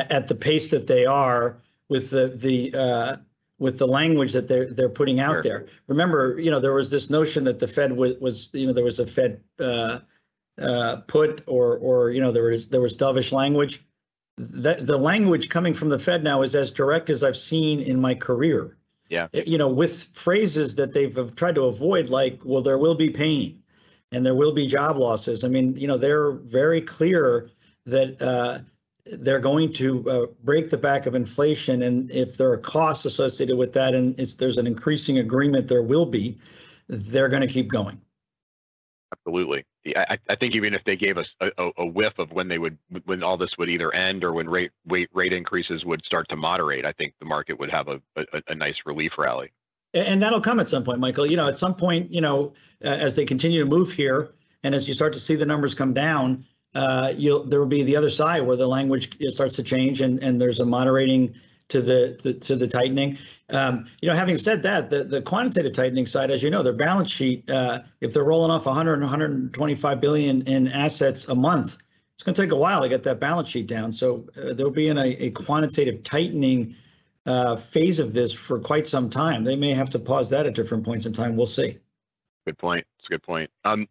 at 0.09 0.27
the 0.27 0.35
pace 0.35 0.71
that 0.71 0.87
they 0.87 1.05
are 1.05 1.57
with 1.89 2.09
the 2.09 2.29
the 2.35 2.73
uh, 2.73 3.17
with 3.59 3.77
the 3.77 3.87
language 3.87 4.33
that 4.33 4.47
they're 4.47 4.71
they're 4.71 4.89
putting 4.89 5.19
out 5.19 5.33
sure. 5.33 5.41
there. 5.43 5.65
Remember, 5.87 6.39
you 6.39 6.49
know, 6.49 6.59
there 6.59 6.73
was 6.73 6.89
this 6.89 7.09
notion 7.09 7.43
that 7.43 7.59
the 7.59 7.67
Fed 7.67 7.95
was, 7.95 8.17
was 8.19 8.49
you 8.53 8.65
know, 8.65 8.73
there 8.73 8.83
was 8.83 8.99
a 8.99 9.07
Fed 9.07 9.41
uh, 9.59 9.99
uh, 10.59 10.97
put 11.07 11.43
or 11.47 11.77
or 11.77 12.11
you 12.11 12.21
know, 12.21 12.31
there 12.31 12.43
was 12.43 12.67
there 12.67 12.81
was 12.81 12.97
dovish 12.97 13.31
language. 13.31 13.83
The 14.37 14.75
the 14.75 14.97
language 14.97 15.49
coming 15.49 15.73
from 15.73 15.89
the 15.89 15.99
Fed 15.99 16.23
now 16.23 16.41
is 16.41 16.55
as 16.55 16.71
direct 16.71 17.09
as 17.09 17.23
I've 17.23 17.37
seen 17.37 17.81
in 17.81 17.99
my 17.99 18.15
career. 18.15 18.77
Yeah. 19.09 19.27
You 19.33 19.57
know, 19.57 19.67
with 19.67 20.03
phrases 20.13 20.75
that 20.75 20.93
they've 20.93 21.35
tried 21.35 21.55
to 21.55 21.63
avoid, 21.63 22.09
like, 22.09 22.41
well, 22.45 22.61
there 22.61 22.77
will 22.77 22.93
be 22.93 23.09
pain, 23.09 23.61
and 24.11 24.23
there 24.23 24.35
will 24.35 24.53
be 24.53 24.67
job 24.67 24.97
losses. 24.97 25.43
I 25.43 25.47
mean, 25.47 25.75
you 25.75 25.87
know, 25.87 25.97
they're 25.97 26.31
very 26.31 26.79
clear 26.79 27.49
that 27.87 28.21
uh, 28.21 28.59
they're 29.11 29.39
going 29.39 29.73
to 29.73 30.09
uh, 30.09 30.25
break 30.43 30.69
the 30.69 30.77
back 30.77 31.05
of 31.05 31.15
inflation. 31.15 31.83
And 31.83 32.09
if 32.11 32.37
there 32.37 32.51
are 32.51 32.57
costs 32.57 33.05
associated 33.05 33.57
with 33.57 33.73
that, 33.73 33.93
and 33.93 34.15
there's 34.15 34.57
an 34.57 34.67
increasing 34.67 35.19
agreement, 35.19 35.67
there 35.67 35.83
will 35.83 36.05
be, 36.05 36.37
they're 36.87 37.29
going 37.29 37.41
to 37.41 37.47
keep 37.47 37.69
going. 37.69 37.99
Absolutely. 39.11 39.65
I, 39.95 40.17
I 40.29 40.35
think 40.35 40.55
even 40.55 40.73
if 40.73 40.83
they 40.85 40.95
gave 40.95 41.17
us 41.17 41.25
a, 41.41 41.71
a, 41.77 41.85
whiff 41.85 42.13
of 42.19 42.31
when 42.31 42.47
they 42.47 42.59
would, 42.59 42.77
when 43.05 43.23
all 43.23 43.37
this 43.37 43.49
would 43.57 43.69
either 43.69 43.93
end 43.93 44.23
or 44.23 44.33
when 44.33 44.47
rate 44.47 44.71
rate 44.85 45.09
rate 45.13 45.33
increases 45.33 45.83
would 45.83 46.03
start 46.05 46.27
to 46.29 46.35
moderate, 46.35 46.85
I 46.85 46.91
think 46.91 47.13
the 47.19 47.25
market 47.25 47.59
would 47.59 47.71
have 47.71 47.87
a, 47.87 47.99
a, 48.15 48.41
a 48.49 48.55
nice 48.55 48.75
relief 48.85 49.13
rally. 49.17 49.51
And 49.95 50.21
that'll 50.21 50.41
come 50.41 50.59
at 50.59 50.67
some 50.67 50.83
point, 50.83 50.99
Michael. 50.99 51.25
You 51.25 51.37
know, 51.37 51.47
at 51.47 51.57
some 51.57 51.73
point, 51.73 52.11
you 52.11 52.21
know, 52.21 52.53
as 52.81 53.15
they 53.15 53.25
continue 53.25 53.59
to 53.61 53.65
move 53.65 53.91
here, 53.91 54.35
and 54.63 54.75
as 54.75 54.87
you 54.87 54.93
start 54.93 55.13
to 55.13 55.19
see 55.19 55.35
the 55.35 55.45
numbers 55.45 55.73
come 55.73 55.93
down, 55.93 56.45
uh, 56.75 57.13
you'll 57.15 57.45
there 57.45 57.59
will 57.59 57.67
be 57.67 57.83
the 57.83 57.95
other 57.95 58.09
side 58.09 58.45
where 58.45 58.57
the 58.57 58.67
language 58.67 59.17
starts 59.29 59.55
to 59.55 59.63
change 59.63 60.01
and 60.01 60.21
and 60.23 60.39
there's 60.41 60.59
a 60.59 60.65
moderating 60.65 61.33
to 61.69 61.81
the, 61.81 62.19
the 62.23 62.33
to 62.33 62.55
the 62.55 62.67
tightening. 62.67 63.17
Um, 63.49 63.87
you 64.01 64.09
know, 64.09 64.15
having 64.15 64.37
said 64.37 64.61
that, 64.63 64.89
the 64.89 65.03
the 65.03 65.21
quantitative 65.21 65.73
tightening 65.73 66.05
side, 66.05 66.31
as 66.31 66.43
you 66.43 66.49
know, 66.49 66.61
their 66.61 66.73
balance 66.73 67.09
sheet, 67.09 67.49
uh, 67.49 67.79
if 68.01 68.13
they're 68.13 68.23
rolling 68.23 68.51
off 68.51 68.65
100 68.65 68.99
125 68.99 70.01
billion 70.01 70.41
in 70.43 70.67
assets 70.67 71.27
a 71.27 71.35
month, 71.35 71.77
it's 72.13 72.23
going 72.23 72.35
to 72.35 72.41
take 72.41 72.51
a 72.51 72.55
while 72.55 72.81
to 72.81 72.89
get 72.89 73.03
that 73.03 73.19
balance 73.19 73.49
sheet 73.49 73.67
down. 73.67 73.91
So 73.91 74.27
uh, 74.37 74.53
there'll 74.53 74.71
be 74.71 74.89
in 74.89 74.97
a, 74.97 75.07
a 75.07 75.29
quantitative 75.31 76.03
tightening 76.03 76.75
uh, 77.25 77.55
phase 77.55 77.99
of 77.99 78.13
this 78.13 78.33
for 78.33 78.59
quite 78.59 78.87
some 78.87 79.09
time. 79.09 79.43
They 79.43 79.55
may 79.55 79.71
have 79.71 79.89
to 79.91 79.99
pause 79.99 80.29
that 80.31 80.45
at 80.45 80.55
different 80.55 80.83
points 80.83 81.05
in 81.05 81.13
time. 81.13 81.35
We'll 81.35 81.45
see. 81.45 81.77
Good 82.45 82.57
point. 82.57 82.85
It's 82.97 83.07
a 83.07 83.11
good 83.11 83.23
point. 83.23 83.49
Um, 83.63 83.87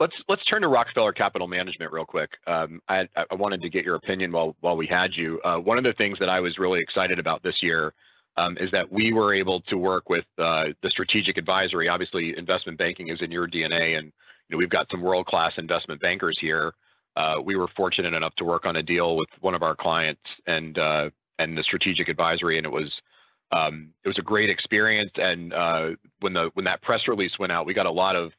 Let's 0.00 0.14
let's 0.28 0.44
turn 0.44 0.62
to 0.62 0.68
Rockefeller 0.68 1.12
Capital 1.12 1.48
Management 1.48 1.92
real 1.92 2.04
quick. 2.04 2.30
Um, 2.46 2.80
I, 2.88 3.08
I, 3.16 3.34
wanted 3.34 3.60
to 3.62 3.68
get 3.68 3.84
your 3.84 3.96
opinion 3.96 4.30
while 4.30 4.54
while 4.60 4.76
we 4.76 4.86
had 4.86 5.10
you. 5.16 5.40
Uh, 5.44 5.56
one 5.56 5.76
of 5.76 5.82
the 5.82 5.92
things 5.94 6.18
that 6.20 6.28
I 6.28 6.38
was 6.38 6.56
really 6.56 6.80
excited 6.80 7.18
about 7.18 7.42
this 7.42 7.56
year 7.62 7.92
um, 8.36 8.56
is 8.58 8.70
that 8.70 8.90
we 8.92 9.12
were 9.12 9.34
able 9.34 9.60
to 9.62 9.76
work 9.76 10.08
with 10.08 10.24
uh, 10.38 10.66
the 10.82 10.90
strategic 10.90 11.36
advisory. 11.36 11.88
Obviously, 11.88 12.32
investment 12.36 12.78
banking 12.78 13.08
is 13.08 13.18
in 13.20 13.32
your 13.32 13.48
DNA, 13.48 13.98
and 13.98 14.12
you 14.48 14.50
know, 14.50 14.58
we've 14.58 14.70
got 14.70 14.86
some 14.90 15.02
world 15.02 15.26
class 15.26 15.52
investment 15.58 16.00
bankers 16.00 16.38
here. 16.40 16.72
Uh, 17.16 17.40
we 17.44 17.56
were 17.56 17.68
fortunate 17.76 18.14
enough 18.14 18.34
to 18.36 18.44
work 18.44 18.66
on 18.66 18.76
a 18.76 18.82
deal 18.82 19.16
with 19.16 19.28
one 19.40 19.54
of 19.54 19.64
our 19.64 19.74
clients 19.74 20.22
and 20.46 20.78
uh, 20.78 21.10
and 21.40 21.58
the 21.58 21.62
strategic 21.64 22.08
advisory, 22.08 22.56
and 22.56 22.66
it 22.66 22.70
was 22.70 22.92
um, 23.50 23.88
it 24.04 24.08
was 24.08 24.18
a 24.18 24.22
great 24.22 24.48
experience. 24.48 25.10
And 25.16 25.52
uh, 25.52 25.88
when 26.20 26.34
the 26.34 26.50
when 26.54 26.64
that 26.66 26.82
press 26.82 27.00
release 27.08 27.32
went 27.40 27.50
out, 27.50 27.66
we 27.66 27.74
got 27.74 27.86
a 27.86 27.90
lot 27.90 28.14
of 28.14 28.30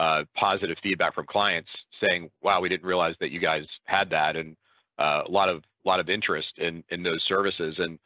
uh, 0.00 0.24
positive 0.34 0.78
feedback 0.82 1.14
from 1.14 1.26
clients 1.26 1.68
saying, 2.02 2.30
"Wow, 2.42 2.62
we 2.62 2.70
didn't 2.70 2.86
realize 2.86 3.14
that 3.20 3.30
you 3.30 3.38
guys 3.38 3.64
had 3.84 4.08
that," 4.10 4.34
and 4.34 4.56
uh, 4.98 5.22
a 5.28 5.30
lot 5.30 5.50
of 5.50 5.62
lot 5.84 6.00
of 6.00 6.08
interest 6.08 6.48
in 6.56 6.82
in 6.88 7.02
those 7.02 7.22
services. 7.28 7.74
And 7.78 7.98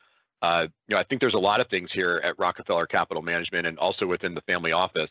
uh, 0.43 0.67
you 0.89 0.97
know, 0.97 1.01
I 1.01 1.05
think 1.05 1.21
there's 1.21 1.35
a 1.35 1.39
lot 1.39 1.61
of 1.61 1.69
things 1.69 1.89
here 1.95 2.21
at 2.25 2.37
Rockefeller 2.37 2.87
Capital 2.87 3.23
Management 3.23 3.69
and 3.69 3.79
also 3.79 4.07
within 4.07 4.35
the 4.35 4.41
family 4.41 4.73
office 4.73 5.11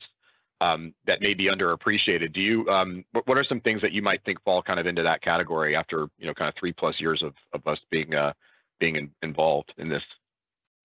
um, 0.59 0.93
that 1.07 1.21
may 1.21 1.33
be 1.33 1.45
underappreciated. 1.45 2.33
Do 2.33 2.41
you? 2.41 2.67
Um, 2.67 3.05
what 3.25 3.37
are 3.37 3.45
some 3.45 3.61
things 3.61 3.81
that 3.81 3.93
you 3.93 4.01
might 4.01 4.21
think 4.25 4.43
fall 4.43 4.61
kind 4.61 4.79
of 4.79 4.85
into 4.85 5.03
that 5.03 5.21
category 5.21 5.77
after 5.77 6.07
you 6.17 6.27
know 6.27 6.33
kind 6.33 6.49
of 6.49 6.55
three 6.59 6.73
plus 6.73 6.99
years 6.99 7.23
of, 7.23 7.33
of 7.53 7.65
us 7.65 7.79
being 7.91 8.13
uh, 8.13 8.33
being 8.81 8.97
in, 8.97 9.09
involved 9.21 9.73
in 9.77 9.87
this? 9.87 10.03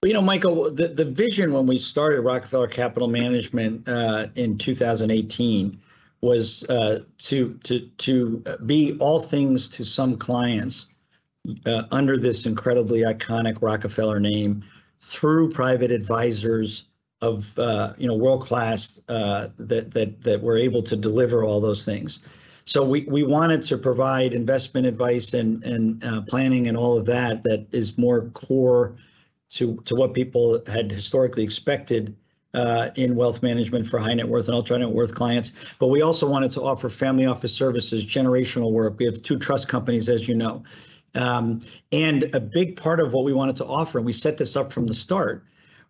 Well, 0.00 0.08
you 0.08 0.14
know, 0.14 0.22
Michael, 0.22 0.72
the, 0.72 0.86
the 0.86 1.04
vision 1.04 1.52
when 1.52 1.66
we 1.66 1.76
started 1.76 2.20
Rockefeller 2.20 2.68
Capital 2.68 3.08
Management 3.08 3.88
uh, 3.88 4.28
in 4.36 4.56
2018 4.56 5.80
was 6.20 6.64
uh, 6.68 7.00
to 7.18 7.58
to 7.64 7.80
to 7.98 8.44
be 8.66 8.96
all 8.98 9.20
things 9.20 9.68
to 9.68 9.84
some 9.84 10.16
clients 10.16 10.86
uh, 11.66 11.84
under 11.90 12.16
this 12.16 12.46
incredibly 12.46 13.00
iconic 13.00 13.62
Rockefeller 13.62 14.20
name 14.20 14.64
through 14.98 15.50
private 15.50 15.92
advisors 15.92 16.86
of 17.20 17.56
uh, 17.58 17.94
you 17.98 18.06
know 18.06 18.14
world 18.14 18.42
class 18.42 19.00
uh, 19.08 19.48
that 19.58 19.92
that 19.92 20.22
that 20.22 20.42
were 20.42 20.56
able 20.56 20.82
to 20.82 20.96
deliver 20.96 21.44
all 21.44 21.60
those 21.60 21.84
things. 21.84 22.20
So 22.64 22.84
we 22.84 23.04
we 23.08 23.22
wanted 23.22 23.62
to 23.62 23.78
provide 23.78 24.34
investment 24.34 24.86
advice 24.86 25.34
and 25.34 25.62
and 25.64 26.04
uh, 26.04 26.22
planning 26.22 26.68
and 26.68 26.76
all 26.76 26.98
of 26.98 27.06
that 27.06 27.44
that 27.44 27.66
is 27.72 27.96
more 27.96 28.28
core 28.30 28.96
to 29.50 29.76
to 29.84 29.94
what 29.94 30.14
people 30.14 30.62
had 30.66 30.90
historically 30.90 31.44
expected 31.44 32.16
uh, 32.54 32.90
in 32.96 33.14
wealth 33.14 33.42
management 33.42 33.86
for 33.86 33.98
high 33.98 34.14
net 34.14 34.28
worth 34.28 34.46
and 34.46 34.54
ultra 34.54 34.78
net 34.78 34.88
worth 34.88 35.14
clients. 35.14 35.52
But 35.78 35.88
we 35.88 36.02
also 36.02 36.28
wanted 36.28 36.50
to 36.52 36.62
offer 36.62 36.88
family 36.88 37.26
office 37.26 37.54
services, 37.54 38.04
generational 38.04 38.72
work. 38.72 38.98
We 38.98 39.04
have 39.04 39.22
two 39.22 39.38
trust 39.38 39.68
companies, 39.68 40.08
as 40.08 40.28
you 40.28 40.34
know. 40.34 40.62
Um, 41.14 41.60
and 41.92 42.24
a 42.34 42.40
big 42.40 42.76
part 42.76 43.00
of 43.00 43.12
what 43.12 43.24
we 43.24 43.32
wanted 43.32 43.56
to 43.56 43.66
offer, 43.66 43.98
and 43.98 44.06
we 44.06 44.12
set 44.12 44.38
this 44.38 44.56
up 44.56 44.72
from 44.72 44.86
the 44.86 44.94
start, 44.94 45.44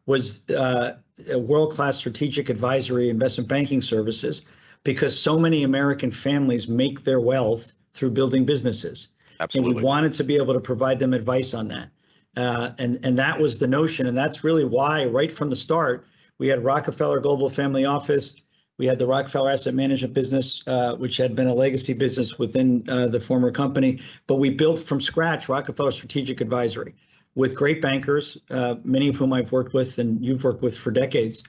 was 0.06 0.48
uh, 0.50 0.94
world-class 1.34 1.98
strategic 1.98 2.48
advisory 2.48 3.10
investment 3.10 3.48
banking 3.48 3.82
services 3.82 4.42
because 4.84 5.18
so 5.18 5.38
many 5.38 5.64
American 5.64 6.10
families 6.10 6.68
make 6.68 7.04
their 7.04 7.20
wealth 7.20 7.72
through 7.92 8.10
building 8.10 8.44
businesses. 8.44 9.08
Absolutely. 9.40 9.70
And 9.70 9.76
we 9.76 9.82
wanted 9.82 10.12
to 10.14 10.24
be 10.24 10.36
able 10.36 10.54
to 10.54 10.60
provide 10.60 10.98
them 10.98 11.12
advice 11.12 11.52
on 11.52 11.68
that. 11.68 11.90
Uh, 12.36 12.70
and, 12.78 12.98
and 13.04 13.18
that 13.18 13.38
was 13.38 13.58
the 13.58 13.66
notion. 13.66 14.06
And 14.06 14.16
that's 14.16 14.44
really 14.44 14.64
why, 14.64 15.06
right 15.06 15.30
from 15.30 15.50
the 15.50 15.56
start, 15.56 16.06
we 16.38 16.48
had 16.48 16.64
Rockefeller 16.64 17.20
Global 17.20 17.50
Family 17.50 17.84
Office. 17.84 18.34
We 18.78 18.86
had 18.86 18.98
the 18.98 19.06
Rockefeller 19.06 19.50
Asset 19.50 19.74
Management 19.74 20.14
business, 20.14 20.62
uh, 20.66 20.94
which 20.94 21.16
had 21.16 21.34
been 21.34 21.48
a 21.48 21.54
legacy 21.54 21.94
business 21.94 22.38
within 22.38 22.84
uh, 22.88 23.08
the 23.08 23.18
former 23.18 23.50
company. 23.50 24.00
But 24.28 24.36
we 24.36 24.50
built 24.50 24.78
from 24.78 25.00
scratch 25.00 25.48
Rockefeller 25.48 25.90
Strategic 25.90 26.40
Advisory 26.40 26.94
with 27.34 27.54
great 27.54 27.82
bankers, 27.82 28.38
uh, 28.50 28.76
many 28.84 29.08
of 29.08 29.16
whom 29.16 29.32
I've 29.32 29.52
worked 29.52 29.74
with 29.74 29.98
and 29.98 30.24
you've 30.24 30.44
worked 30.44 30.62
with 30.62 30.76
for 30.78 30.90
decades, 30.90 31.42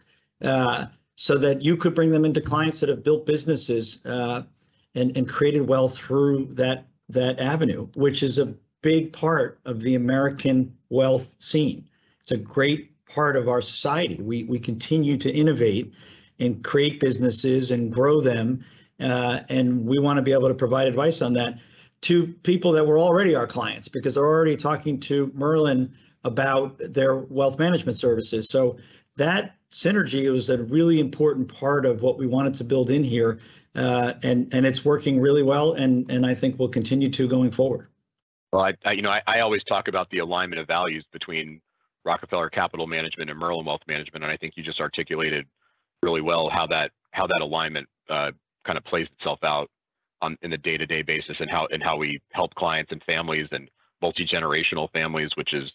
uh, 0.43 0.86
so 1.15 1.38
that 1.38 1.62
you 1.62 1.78
could 1.78 1.93
bring 1.93 2.12
them 2.12 2.25
into 2.25 2.41
clients 2.41 2.80
that 2.80 2.89
have 2.89 3.04
built 3.04 3.25
businesses 3.25 3.99
uh, 4.06 4.43
and, 4.95 5.15
and 5.15 5.28
created 5.28 5.67
wealth 5.67 5.97
through 5.97 6.47
that 6.52 6.86
that 7.10 7.39
avenue, 7.39 7.88
which 7.95 8.21
is 8.21 8.38
a 8.38 8.54
big 8.82 9.12
part 9.12 9.60
of 9.65 9.82
the 9.82 9.95
American 9.95 10.75
wealth 10.89 11.36
scene. 11.39 11.88
It's 12.21 12.32
a 12.32 12.38
great 12.38 12.91
part 13.10 13.36
of 13.36 13.48
our 13.48 13.62
society. 13.62 14.17
We 14.22 14.43
we 14.43 14.60
continue 14.60 15.17
to 15.17 15.32
innovate 15.32 15.93
and 16.39 16.63
create 16.63 17.00
businesses 17.00 17.72
and 17.72 17.91
grow 17.91 18.22
them, 18.22 18.63
uh, 19.00 19.41
and 19.50 19.86
we 19.86 20.00
want 20.00 20.17
to 20.17 20.22
be 20.22 20.32
able 20.32 20.48
to 20.48 20.54
provide 20.54 20.88
advice 20.88 21.22
on 21.22 21.34
that 21.34 21.60
to 22.02 22.28
people 22.43 22.72
that 22.72 22.86
were 22.86 22.98
already 22.98 23.36
our 23.36 23.48
clients 23.48 23.88
because 23.88 24.15
they're 24.15 24.26
already 24.26 24.56
talking 24.56 25.00
to 25.02 25.32
Merlin 25.36 25.93
about 26.24 26.80
their 26.80 27.15
wealth 27.15 27.60
management 27.60 27.98
services. 27.98 28.48
So 28.50 28.78
that 29.17 29.56
synergy 29.72 30.32
was 30.32 30.50
a 30.50 30.63
really 30.63 31.00
important 31.00 31.54
part 31.54 31.86
of 31.86 32.02
what 32.02 32.17
we 32.17 32.28
wanted 32.28 32.54
to 32.56 32.63
build 32.63 32.89
in 32.89 33.04
here, 33.04 33.39
uh, 33.76 34.13
and 34.24 34.54
and 34.54 34.65
it's 34.65 34.84
working 34.86 35.19
really 35.19 35.43
well, 35.43 35.74
and 35.74 36.10
and 36.10 36.26
I 36.26 36.34
think 36.34 36.58
we'll 36.58 36.69
continue 36.69 37.10
to 37.10 37.28
going 37.28 37.52
forward. 37.52 37.88
Well, 38.52 38.63
I, 38.63 38.74
I 38.86 38.93
you 38.93 39.02
know 39.02 39.12
I, 39.12 39.22
I 39.28 39.39
always 39.41 39.63
talk 39.65 39.88
about 39.88 40.10
the 40.10 40.19
alignment 40.19 40.60
of 40.60 40.67
values 40.67 41.06
between 41.12 41.62
Rockefeller 42.10 42.50
Capital 42.50 42.88
Management 42.88 43.30
and 43.30 43.39
Merlin 43.39 43.65
Wealth 43.65 43.82
Management, 43.88 44.24
and 44.24 44.32
I 44.32 44.38
think 44.38 44.56
you 44.58 44.63
just 44.63 44.80
articulated 44.80 45.45
really 46.02 46.22
well 46.22 46.50
how 46.52 46.65
that 46.67 46.89
how 47.12 47.28
that 47.28 47.39
alignment 47.41 47.88
uh, 48.10 48.32
kind 48.65 48.78
of 48.78 48.84
plays 48.86 49.08
itself 49.19 49.39
out 49.43 49.69
on 50.22 50.36
in 50.41 50.50
the 50.50 50.58
day-to-day 50.58 51.04
basis 51.04 51.36
and 51.39 51.50
how 51.52 51.67
and 51.72 51.84
how 51.84 51.98
we 51.98 52.19
help 52.32 52.54
clients 52.56 52.91
and 52.91 53.04
families 53.04 53.48
and 53.52 53.69
multi-generational 54.02 54.91
families, 54.91 55.30
which 55.36 55.54
is 55.54 55.69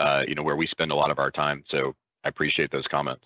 uh, 0.00 0.22
you 0.26 0.34
know 0.34 0.42
where 0.42 0.56
we 0.56 0.66
spend 0.66 0.90
a 0.90 0.96
lot 0.96 1.12
of 1.12 1.20
our 1.20 1.30
time. 1.30 1.62
So 1.70 1.94
I 2.24 2.28
appreciate 2.28 2.72
those 2.72 2.86
comments. 2.90 3.24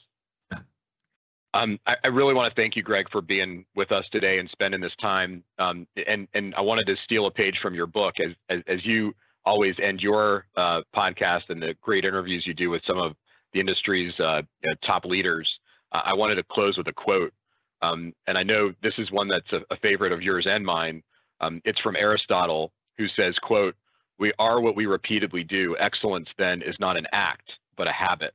Um, 1.55 1.79
I, 1.87 1.95
I, 2.05 2.09
really 2.09 2.33
want 2.33 2.53
to 2.53 2.59
thank 2.59 2.77
you, 2.77 2.83
Greg, 2.83 3.07
for 3.13 3.21
being 3.21 3.67
with 3.77 3.93
us 3.93 4.05
today 4.11 4.39
and 4.39 4.49
spending 4.51 4.81
this 4.81 4.93
time. 5.01 5.43
Um, 5.59 5.87
and 6.07 6.29
and 6.35 6.55
I 6.55 6.61
wanted 6.61 6.87
to 6.87 6.97
steal 7.05 7.27
a 7.27 7.31
page 7.31 7.57
from 7.63 7.75
your 7.75 7.87
book 7.87 8.15
as 8.21 8.33
as, 8.51 8.63
as 8.69 8.85
you 8.85 9.15
always 9.45 9.75
end 9.83 10.01
your 10.01 10.47
uh, 10.57 10.81
podcast 10.95 11.43
and 11.49 11.61
the 11.61 11.75
great 11.81 12.05
interviews 12.05 12.45
you 12.47 12.55
do 12.55 12.71
with 12.71 12.83
some 12.87 12.99
of 12.99 13.13
the 13.53 13.61
industry's 13.61 14.13
uh, 14.21 14.43
top 14.87 15.05
leaders. 15.05 15.49
I 15.93 16.15
wanted 16.15 16.37
to 16.37 16.45
close 16.51 16.79
with 16.79 16.89
a 16.89 16.93
quote 16.93 17.35
um, 17.83 18.13
and 18.27 18.39
I 18.39 18.45
know 18.45 18.73
this 18.83 18.95
is 18.97 19.11
one 19.11 19.29
that's 19.29 19.53
a, 19.53 19.75
a 19.75 19.77
favorite 19.79 20.13
of 20.13 20.23
yours 20.23 20.47
and 20.49 20.65
mine. 20.65 21.03
Um, 21.41 21.61
it's 21.65 21.81
from 21.81 21.97
Aristotle, 21.97 22.73
who 22.97 23.07
says, 23.17 23.35
quote, 23.43 23.75
we 24.19 24.33
are 24.39 24.61
what 24.61 24.77
we 24.77 24.87
repeatedly 24.87 25.43
do. 25.43 25.77
Excellence 25.81 26.29
then 26.39 26.63
is 26.63 26.77
not 26.79 26.97
an 26.97 27.07
act, 27.13 27.51
but 27.77 27.89
a 27.89 27.93
habit. 27.93 28.33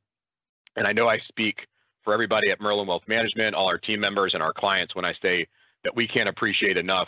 And 0.76 0.86
I 0.86 0.92
know 0.92 1.08
I 1.08 1.18
speak 1.30 1.56
for 2.04 2.14
everybody 2.14 2.52
at 2.52 2.60
Merlin 2.60 2.88
Wealth 2.88 3.08
Management, 3.08 3.56
all 3.56 3.68
our 3.68 3.78
team 3.78 4.02
members 4.02 4.34
and 4.34 4.44
our 4.44 4.54
clients 4.54 4.96
when 4.96 5.06
I 5.06 5.14
say 5.22 5.48
that 5.86 5.96
we 5.96 6.08
can't 6.08 6.28
appreciate 6.28 6.76
enough, 6.76 7.08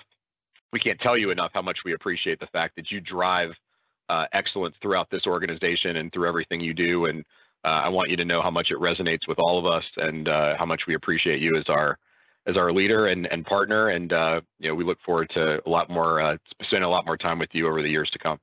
we 0.72 0.80
can't 0.80 1.00
tell 1.02 1.18
you 1.18 1.32
enough 1.32 1.52
how 1.54 1.62
much 1.62 1.80
we 1.84 1.94
appreciate 1.94 2.40
the 2.40 2.48
fact 2.48 2.76
that 2.78 2.90
you 2.90 3.02
drive 3.02 3.50
uh, 4.10 4.26
excellence 4.34 4.76
throughout 4.82 5.10
this 5.10 5.26
organization 5.26 5.98
and 5.98 6.12
through 6.12 6.28
everything 6.28 6.60
you 6.60 6.74
do. 6.74 7.06
And 7.06 7.24
uh, 7.64 7.82
I 7.86 7.90
want 7.90 8.10
you 8.10 8.18
to 8.18 8.26
know 8.26 8.42
how 8.42 8.52
much 8.52 8.72
it 8.72 8.78
resonates 8.78 9.28
with 9.28 9.40
all 9.40 9.60
of 9.60 9.66
us 9.66 9.84
and 9.98 10.28
uh, 10.28 10.56
how 10.58 10.66
much 10.66 10.82
we 10.88 10.96
appreciate 10.96 11.42
you 11.42 11.58
as 11.58 11.66
our 11.68 11.98
as 12.48 12.58
our 12.58 12.72
leader 12.72 13.08
and, 13.08 13.28
and 13.28 13.46
partner. 13.46 13.90
And, 13.90 14.12
uh, 14.12 14.42
you 14.60 14.70
know, 14.70 14.74
we 14.74 14.84
look 14.84 14.98
forward 15.06 15.30
to 15.36 15.62
a 15.64 15.70
lot 15.70 15.90
more, 15.90 16.20
uh, 16.20 16.38
spending 16.64 16.88
a 16.88 16.90
lot 16.90 17.06
more 17.06 17.18
time 17.18 17.38
with 17.38 17.50
you 17.52 17.68
over 17.68 17.84
the 17.84 17.90
years 17.90 18.10
to 18.14 18.18
come. 18.18 18.40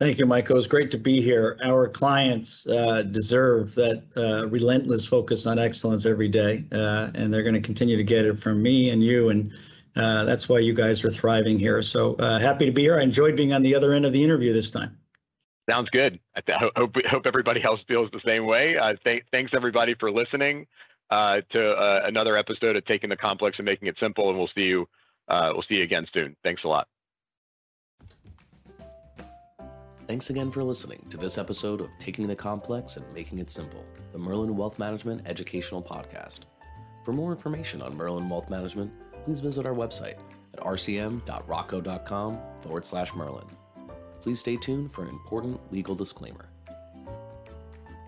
Thank 0.00 0.18
you, 0.18 0.26
Michael. 0.26 0.56
It's 0.56 0.66
great 0.66 0.90
to 0.92 0.98
be 0.98 1.20
here. 1.20 1.58
Our 1.62 1.86
clients 1.86 2.66
uh, 2.66 3.02
deserve 3.02 3.74
that 3.74 4.02
relentless 4.50 5.04
focus 5.04 5.46
on 5.46 5.58
excellence 5.58 6.06
every 6.06 6.28
day, 6.28 6.64
and 6.72 7.32
they're 7.32 7.42
going 7.42 7.54
to 7.54 7.60
continue 7.60 7.98
to 7.98 8.02
get 8.02 8.24
it 8.24 8.40
from 8.40 8.62
me 8.62 8.90
and 8.90 9.04
you. 9.04 9.28
And 9.28 9.52
uh, 9.96 10.24
that's 10.24 10.48
why 10.48 10.58
you 10.58 10.72
guys 10.72 11.04
are 11.04 11.10
thriving 11.10 11.58
here. 11.58 11.82
So 11.82 12.14
uh, 12.16 12.38
happy 12.38 12.66
to 12.66 12.72
be 12.72 12.82
here. 12.82 12.98
I 12.98 13.02
enjoyed 13.02 13.36
being 13.36 13.52
on 13.52 13.62
the 13.62 13.74
other 13.74 13.92
end 13.92 14.04
of 14.04 14.12
the 14.12 14.22
interview 14.22 14.52
this 14.52 14.70
time. 14.70 14.96
Sounds 15.68 15.88
good. 15.90 16.18
I 16.34 16.42
hope, 16.76 16.94
hope 17.08 17.22
everybody 17.26 17.62
else 17.62 17.80
feels 17.86 18.10
the 18.12 18.20
same 18.24 18.46
way. 18.46 18.76
Uh, 18.76 18.94
th- 19.04 19.24
thanks 19.30 19.52
everybody 19.54 19.94
for 20.00 20.10
listening 20.10 20.66
uh, 21.10 21.40
to 21.52 21.70
uh, 21.72 22.00
another 22.04 22.36
episode 22.36 22.76
of 22.76 22.84
Taking 22.86 23.10
the 23.10 23.16
Complex 23.16 23.58
and 23.58 23.66
Making 23.66 23.88
It 23.88 23.96
Simple, 24.00 24.30
and 24.30 24.38
we'll 24.38 24.50
see 24.54 24.62
you. 24.62 24.88
Uh, 25.28 25.50
we'll 25.52 25.64
see 25.68 25.76
you 25.76 25.84
again 25.84 26.06
soon. 26.12 26.36
Thanks 26.42 26.64
a 26.64 26.68
lot. 26.68 26.88
Thanks 30.08 30.28
again 30.30 30.50
for 30.50 30.64
listening 30.64 31.06
to 31.10 31.16
this 31.16 31.38
episode 31.38 31.80
of 31.80 31.88
Taking 32.00 32.26
the 32.26 32.34
Complex 32.34 32.96
and 32.96 33.06
Making 33.14 33.38
It 33.38 33.48
Simple, 33.48 33.84
the 34.10 34.18
Merlin 34.18 34.56
Wealth 34.56 34.76
Management 34.76 35.22
Educational 35.24 35.80
Podcast. 35.80 36.40
For 37.04 37.12
more 37.12 37.30
information 37.30 37.80
on 37.80 37.96
Merlin 37.96 38.28
Wealth 38.28 38.50
Management, 38.50 38.90
please 39.24 39.40
visit 39.40 39.66
our 39.66 39.74
website 39.74 40.16
at 40.54 40.60
rcm.rockco.com 40.60 42.38
forward 42.60 42.84
slash 42.84 43.14
Merlin. 43.14 43.46
Please 44.20 44.40
stay 44.40 44.56
tuned 44.56 44.92
for 44.92 45.02
an 45.02 45.08
important 45.08 45.60
legal 45.72 45.94
disclaimer. 45.94 46.49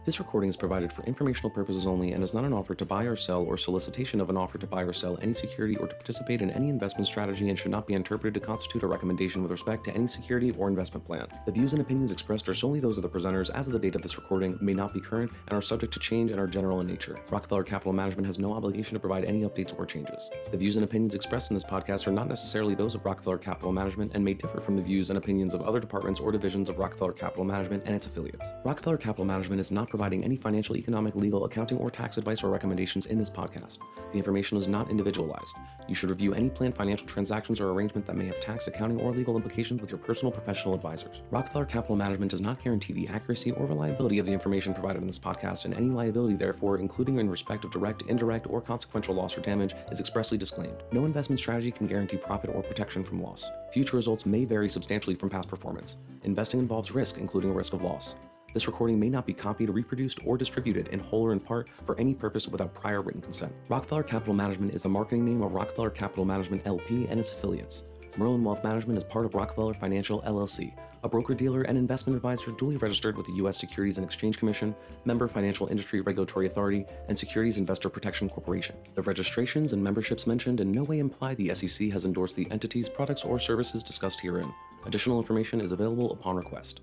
This 0.04 0.18
recording 0.18 0.50
is 0.50 0.56
provided 0.56 0.92
for 0.92 1.04
informational 1.04 1.48
purposes 1.48 1.86
only 1.86 2.10
and 2.10 2.24
is 2.24 2.34
not 2.34 2.42
an 2.42 2.52
offer 2.52 2.74
to 2.74 2.84
buy 2.84 3.04
or 3.04 3.14
sell 3.14 3.44
or 3.44 3.56
solicitation 3.56 4.20
of 4.20 4.30
an 4.30 4.36
offer 4.36 4.58
to 4.58 4.66
buy 4.66 4.82
or 4.82 4.92
sell 4.92 5.16
any 5.22 5.32
security 5.32 5.76
or 5.76 5.86
to 5.86 5.94
participate 5.94 6.42
in 6.42 6.50
any 6.50 6.70
investment 6.70 7.06
strategy 7.06 7.50
and 7.50 7.56
should 7.56 7.70
not 7.70 7.86
be 7.86 7.94
interpreted 7.94 8.34
to 8.34 8.40
constitute 8.40 8.82
a 8.82 8.86
recommendation 8.88 9.42
with 9.42 9.52
respect 9.52 9.84
to 9.84 9.94
any 9.94 10.08
security 10.08 10.50
or 10.58 10.66
investment 10.66 11.06
plan. 11.06 11.28
The 11.46 11.52
views 11.52 11.72
and 11.72 11.80
opinions 11.80 12.10
expressed 12.10 12.48
are 12.48 12.54
solely 12.54 12.80
those 12.80 12.98
of 12.98 13.02
the 13.02 13.08
presenters 13.08 13.50
as 13.54 13.68
of 13.68 13.74
the 13.74 13.78
date 13.78 13.94
of 13.94 14.02
this 14.02 14.18
recording, 14.18 14.58
may 14.60 14.74
not 14.74 14.92
be 14.92 14.98
current, 14.98 15.30
and 15.46 15.56
are 15.56 15.62
subject 15.62 15.92
to 15.92 16.00
change 16.00 16.32
and 16.32 16.40
are 16.40 16.48
general 16.48 16.80
in 16.80 16.88
nature. 16.88 17.16
Rockefeller 17.30 17.62
Capital 17.62 17.92
Management 17.92 18.26
has 18.26 18.40
no 18.40 18.54
obligation 18.54 18.94
to 18.94 19.00
provide 19.00 19.24
any 19.24 19.42
updates 19.42 19.78
or 19.78 19.86
changes. 19.86 20.30
The 20.50 20.56
views 20.56 20.74
and 20.74 20.84
opinions 20.84 21.14
expressed 21.14 21.52
in 21.52 21.54
this 21.54 21.62
podcast 21.62 22.08
are 22.08 22.12
not 22.12 22.26
necessarily 22.26 22.74
those 22.74 22.96
of 22.96 23.04
Rockefeller 23.04 23.38
Capital 23.38 23.70
Management 23.70 24.10
and 24.14 24.24
may 24.24 24.34
differ 24.34 24.60
from 24.60 24.74
the 24.74 24.82
views 24.82 25.10
and 25.10 25.18
opinions 25.18 25.54
of 25.54 25.62
other 25.62 25.78
departments 25.78 26.18
or 26.18 26.32
divisions 26.32 26.68
of 26.68 26.80
Rockefeller 26.80 27.12
Capital 27.12 27.44
Management 27.44 27.84
and 27.86 27.94
its 27.94 28.06
affiliates. 28.06 28.48
Rockefeller 28.64 28.96
Capital 28.96 29.24
Management 29.24 29.60
is 29.60 29.70
not 29.70 29.91
providing 29.92 30.24
any 30.24 30.38
financial, 30.38 30.74
economic, 30.74 31.14
legal, 31.14 31.44
accounting, 31.44 31.76
or 31.76 31.90
tax 31.90 32.16
advice 32.16 32.42
or 32.42 32.48
recommendations 32.48 33.04
in 33.04 33.18
this 33.18 33.28
podcast. 33.28 33.76
The 34.10 34.16
information 34.16 34.56
is 34.56 34.66
not 34.66 34.88
individualized. 34.88 35.54
You 35.86 35.94
should 35.94 36.08
review 36.08 36.32
any 36.32 36.48
planned 36.48 36.74
financial 36.74 37.06
transactions 37.06 37.60
or 37.60 37.68
arrangement 37.72 38.06
that 38.06 38.16
may 38.16 38.24
have 38.24 38.40
tax, 38.40 38.68
accounting, 38.68 38.98
or 38.98 39.12
legal 39.12 39.36
implications 39.36 39.82
with 39.82 39.90
your 39.90 39.98
personal 39.98 40.32
professional 40.32 40.74
advisors. 40.74 41.20
Rockefeller 41.30 41.66
Capital 41.66 41.94
Management 41.94 42.30
does 42.30 42.40
not 42.40 42.64
guarantee 42.64 42.94
the 42.94 43.06
accuracy 43.08 43.50
or 43.50 43.66
reliability 43.66 44.18
of 44.18 44.24
the 44.24 44.32
information 44.32 44.72
provided 44.72 45.02
in 45.02 45.06
this 45.06 45.18
podcast, 45.18 45.66
and 45.66 45.74
any 45.74 45.90
liability, 45.90 46.36
therefore, 46.36 46.78
including 46.78 47.18
in 47.18 47.28
respect 47.28 47.66
of 47.66 47.70
direct, 47.70 48.04
indirect, 48.08 48.46
or 48.48 48.62
consequential 48.62 49.14
loss 49.14 49.36
or 49.36 49.42
damage, 49.42 49.74
is 49.90 50.00
expressly 50.00 50.38
disclaimed. 50.38 50.82
No 50.90 51.04
investment 51.04 51.38
strategy 51.38 51.70
can 51.70 51.86
guarantee 51.86 52.16
profit 52.16 52.48
or 52.48 52.62
protection 52.62 53.04
from 53.04 53.22
loss. 53.22 53.50
Future 53.74 53.98
results 53.98 54.24
may 54.24 54.46
vary 54.46 54.70
substantially 54.70 55.16
from 55.16 55.28
past 55.28 55.48
performance. 55.48 55.98
Investing 56.24 56.60
involves 56.60 56.92
risk, 56.92 57.18
including 57.18 57.50
a 57.50 57.54
risk 57.54 57.74
of 57.74 57.82
loss. 57.82 58.14
This 58.52 58.66
recording 58.66 59.00
may 59.00 59.08
not 59.08 59.26
be 59.26 59.32
copied, 59.32 59.70
reproduced, 59.70 60.20
or 60.26 60.36
distributed 60.36 60.88
in 60.88 61.00
whole 61.00 61.22
or 61.22 61.32
in 61.32 61.40
part 61.40 61.70
for 61.86 61.98
any 61.98 62.14
purpose 62.14 62.46
without 62.46 62.74
prior 62.74 63.00
written 63.00 63.22
consent. 63.22 63.52
Rockefeller 63.68 64.02
Capital 64.02 64.34
Management 64.34 64.74
is 64.74 64.82
the 64.82 64.90
marketing 64.90 65.24
name 65.24 65.42
of 65.42 65.54
Rockefeller 65.54 65.90
Capital 65.90 66.26
Management 66.26 66.66
LP 66.66 67.06
and 67.08 67.18
its 67.18 67.32
affiliates. 67.32 67.84
Merlin 68.18 68.44
Wealth 68.44 68.62
Management 68.62 68.98
is 68.98 69.04
part 69.04 69.24
of 69.24 69.34
Rockefeller 69.34 69.72
Financial 69.72 70.20
LLC, 70.22 70.74
a 71.02 71.08
broker 71.08 71.32
dealer 71.34 71.62
and 71.62 71.78
investment 71.78 72.14
advisor 72.14 72.50
duly 72.52 72.76
registered 72.76 73.16
with 73.16 73.26
the 73.26 73.32
U.S. 73.36 73.58
Securities 73.58 73.96
and 73.96 74.04
Exchange 74.04 74.36
Commission, 74.36 74.74
member 75.06 75.26
Financial 75.28 75.66
Industry 75.68 76.02
Regulatory 76.02 76.46
Authority, 76.46 76.84
and 77.08 77.18
Securities 77.18 77.56
Investor 77.56 77.88
Protection 77.88 78.28
Corporation. 78.28 78.76
The 78.94 79.02
registrations 79.02 79.72
and 79.72 79.82
memberships 79.82 80.26
mentioned 80.26 80.60
in 80.60 80.70
no 80.70 80.82
way 80.82 80.98
imply 80.98 81.34
the 81.34 81.54
SEC 81.54 81.88
has 81.90 82.04
endorsed 82.04 82.36
the 82.36 82.50
entities, 82.50 82.88
products, 82.88 83.24
or 83.24 83.38
services 83.38 83.82
discussed 83.82 84.20
herein. 84.20 84.52
Additional 84.84 85.18
information 85.18 85.60
is 85.60 85.72
available 85.72 86.12
upon 86.12 86.36
request. 86.36 86.82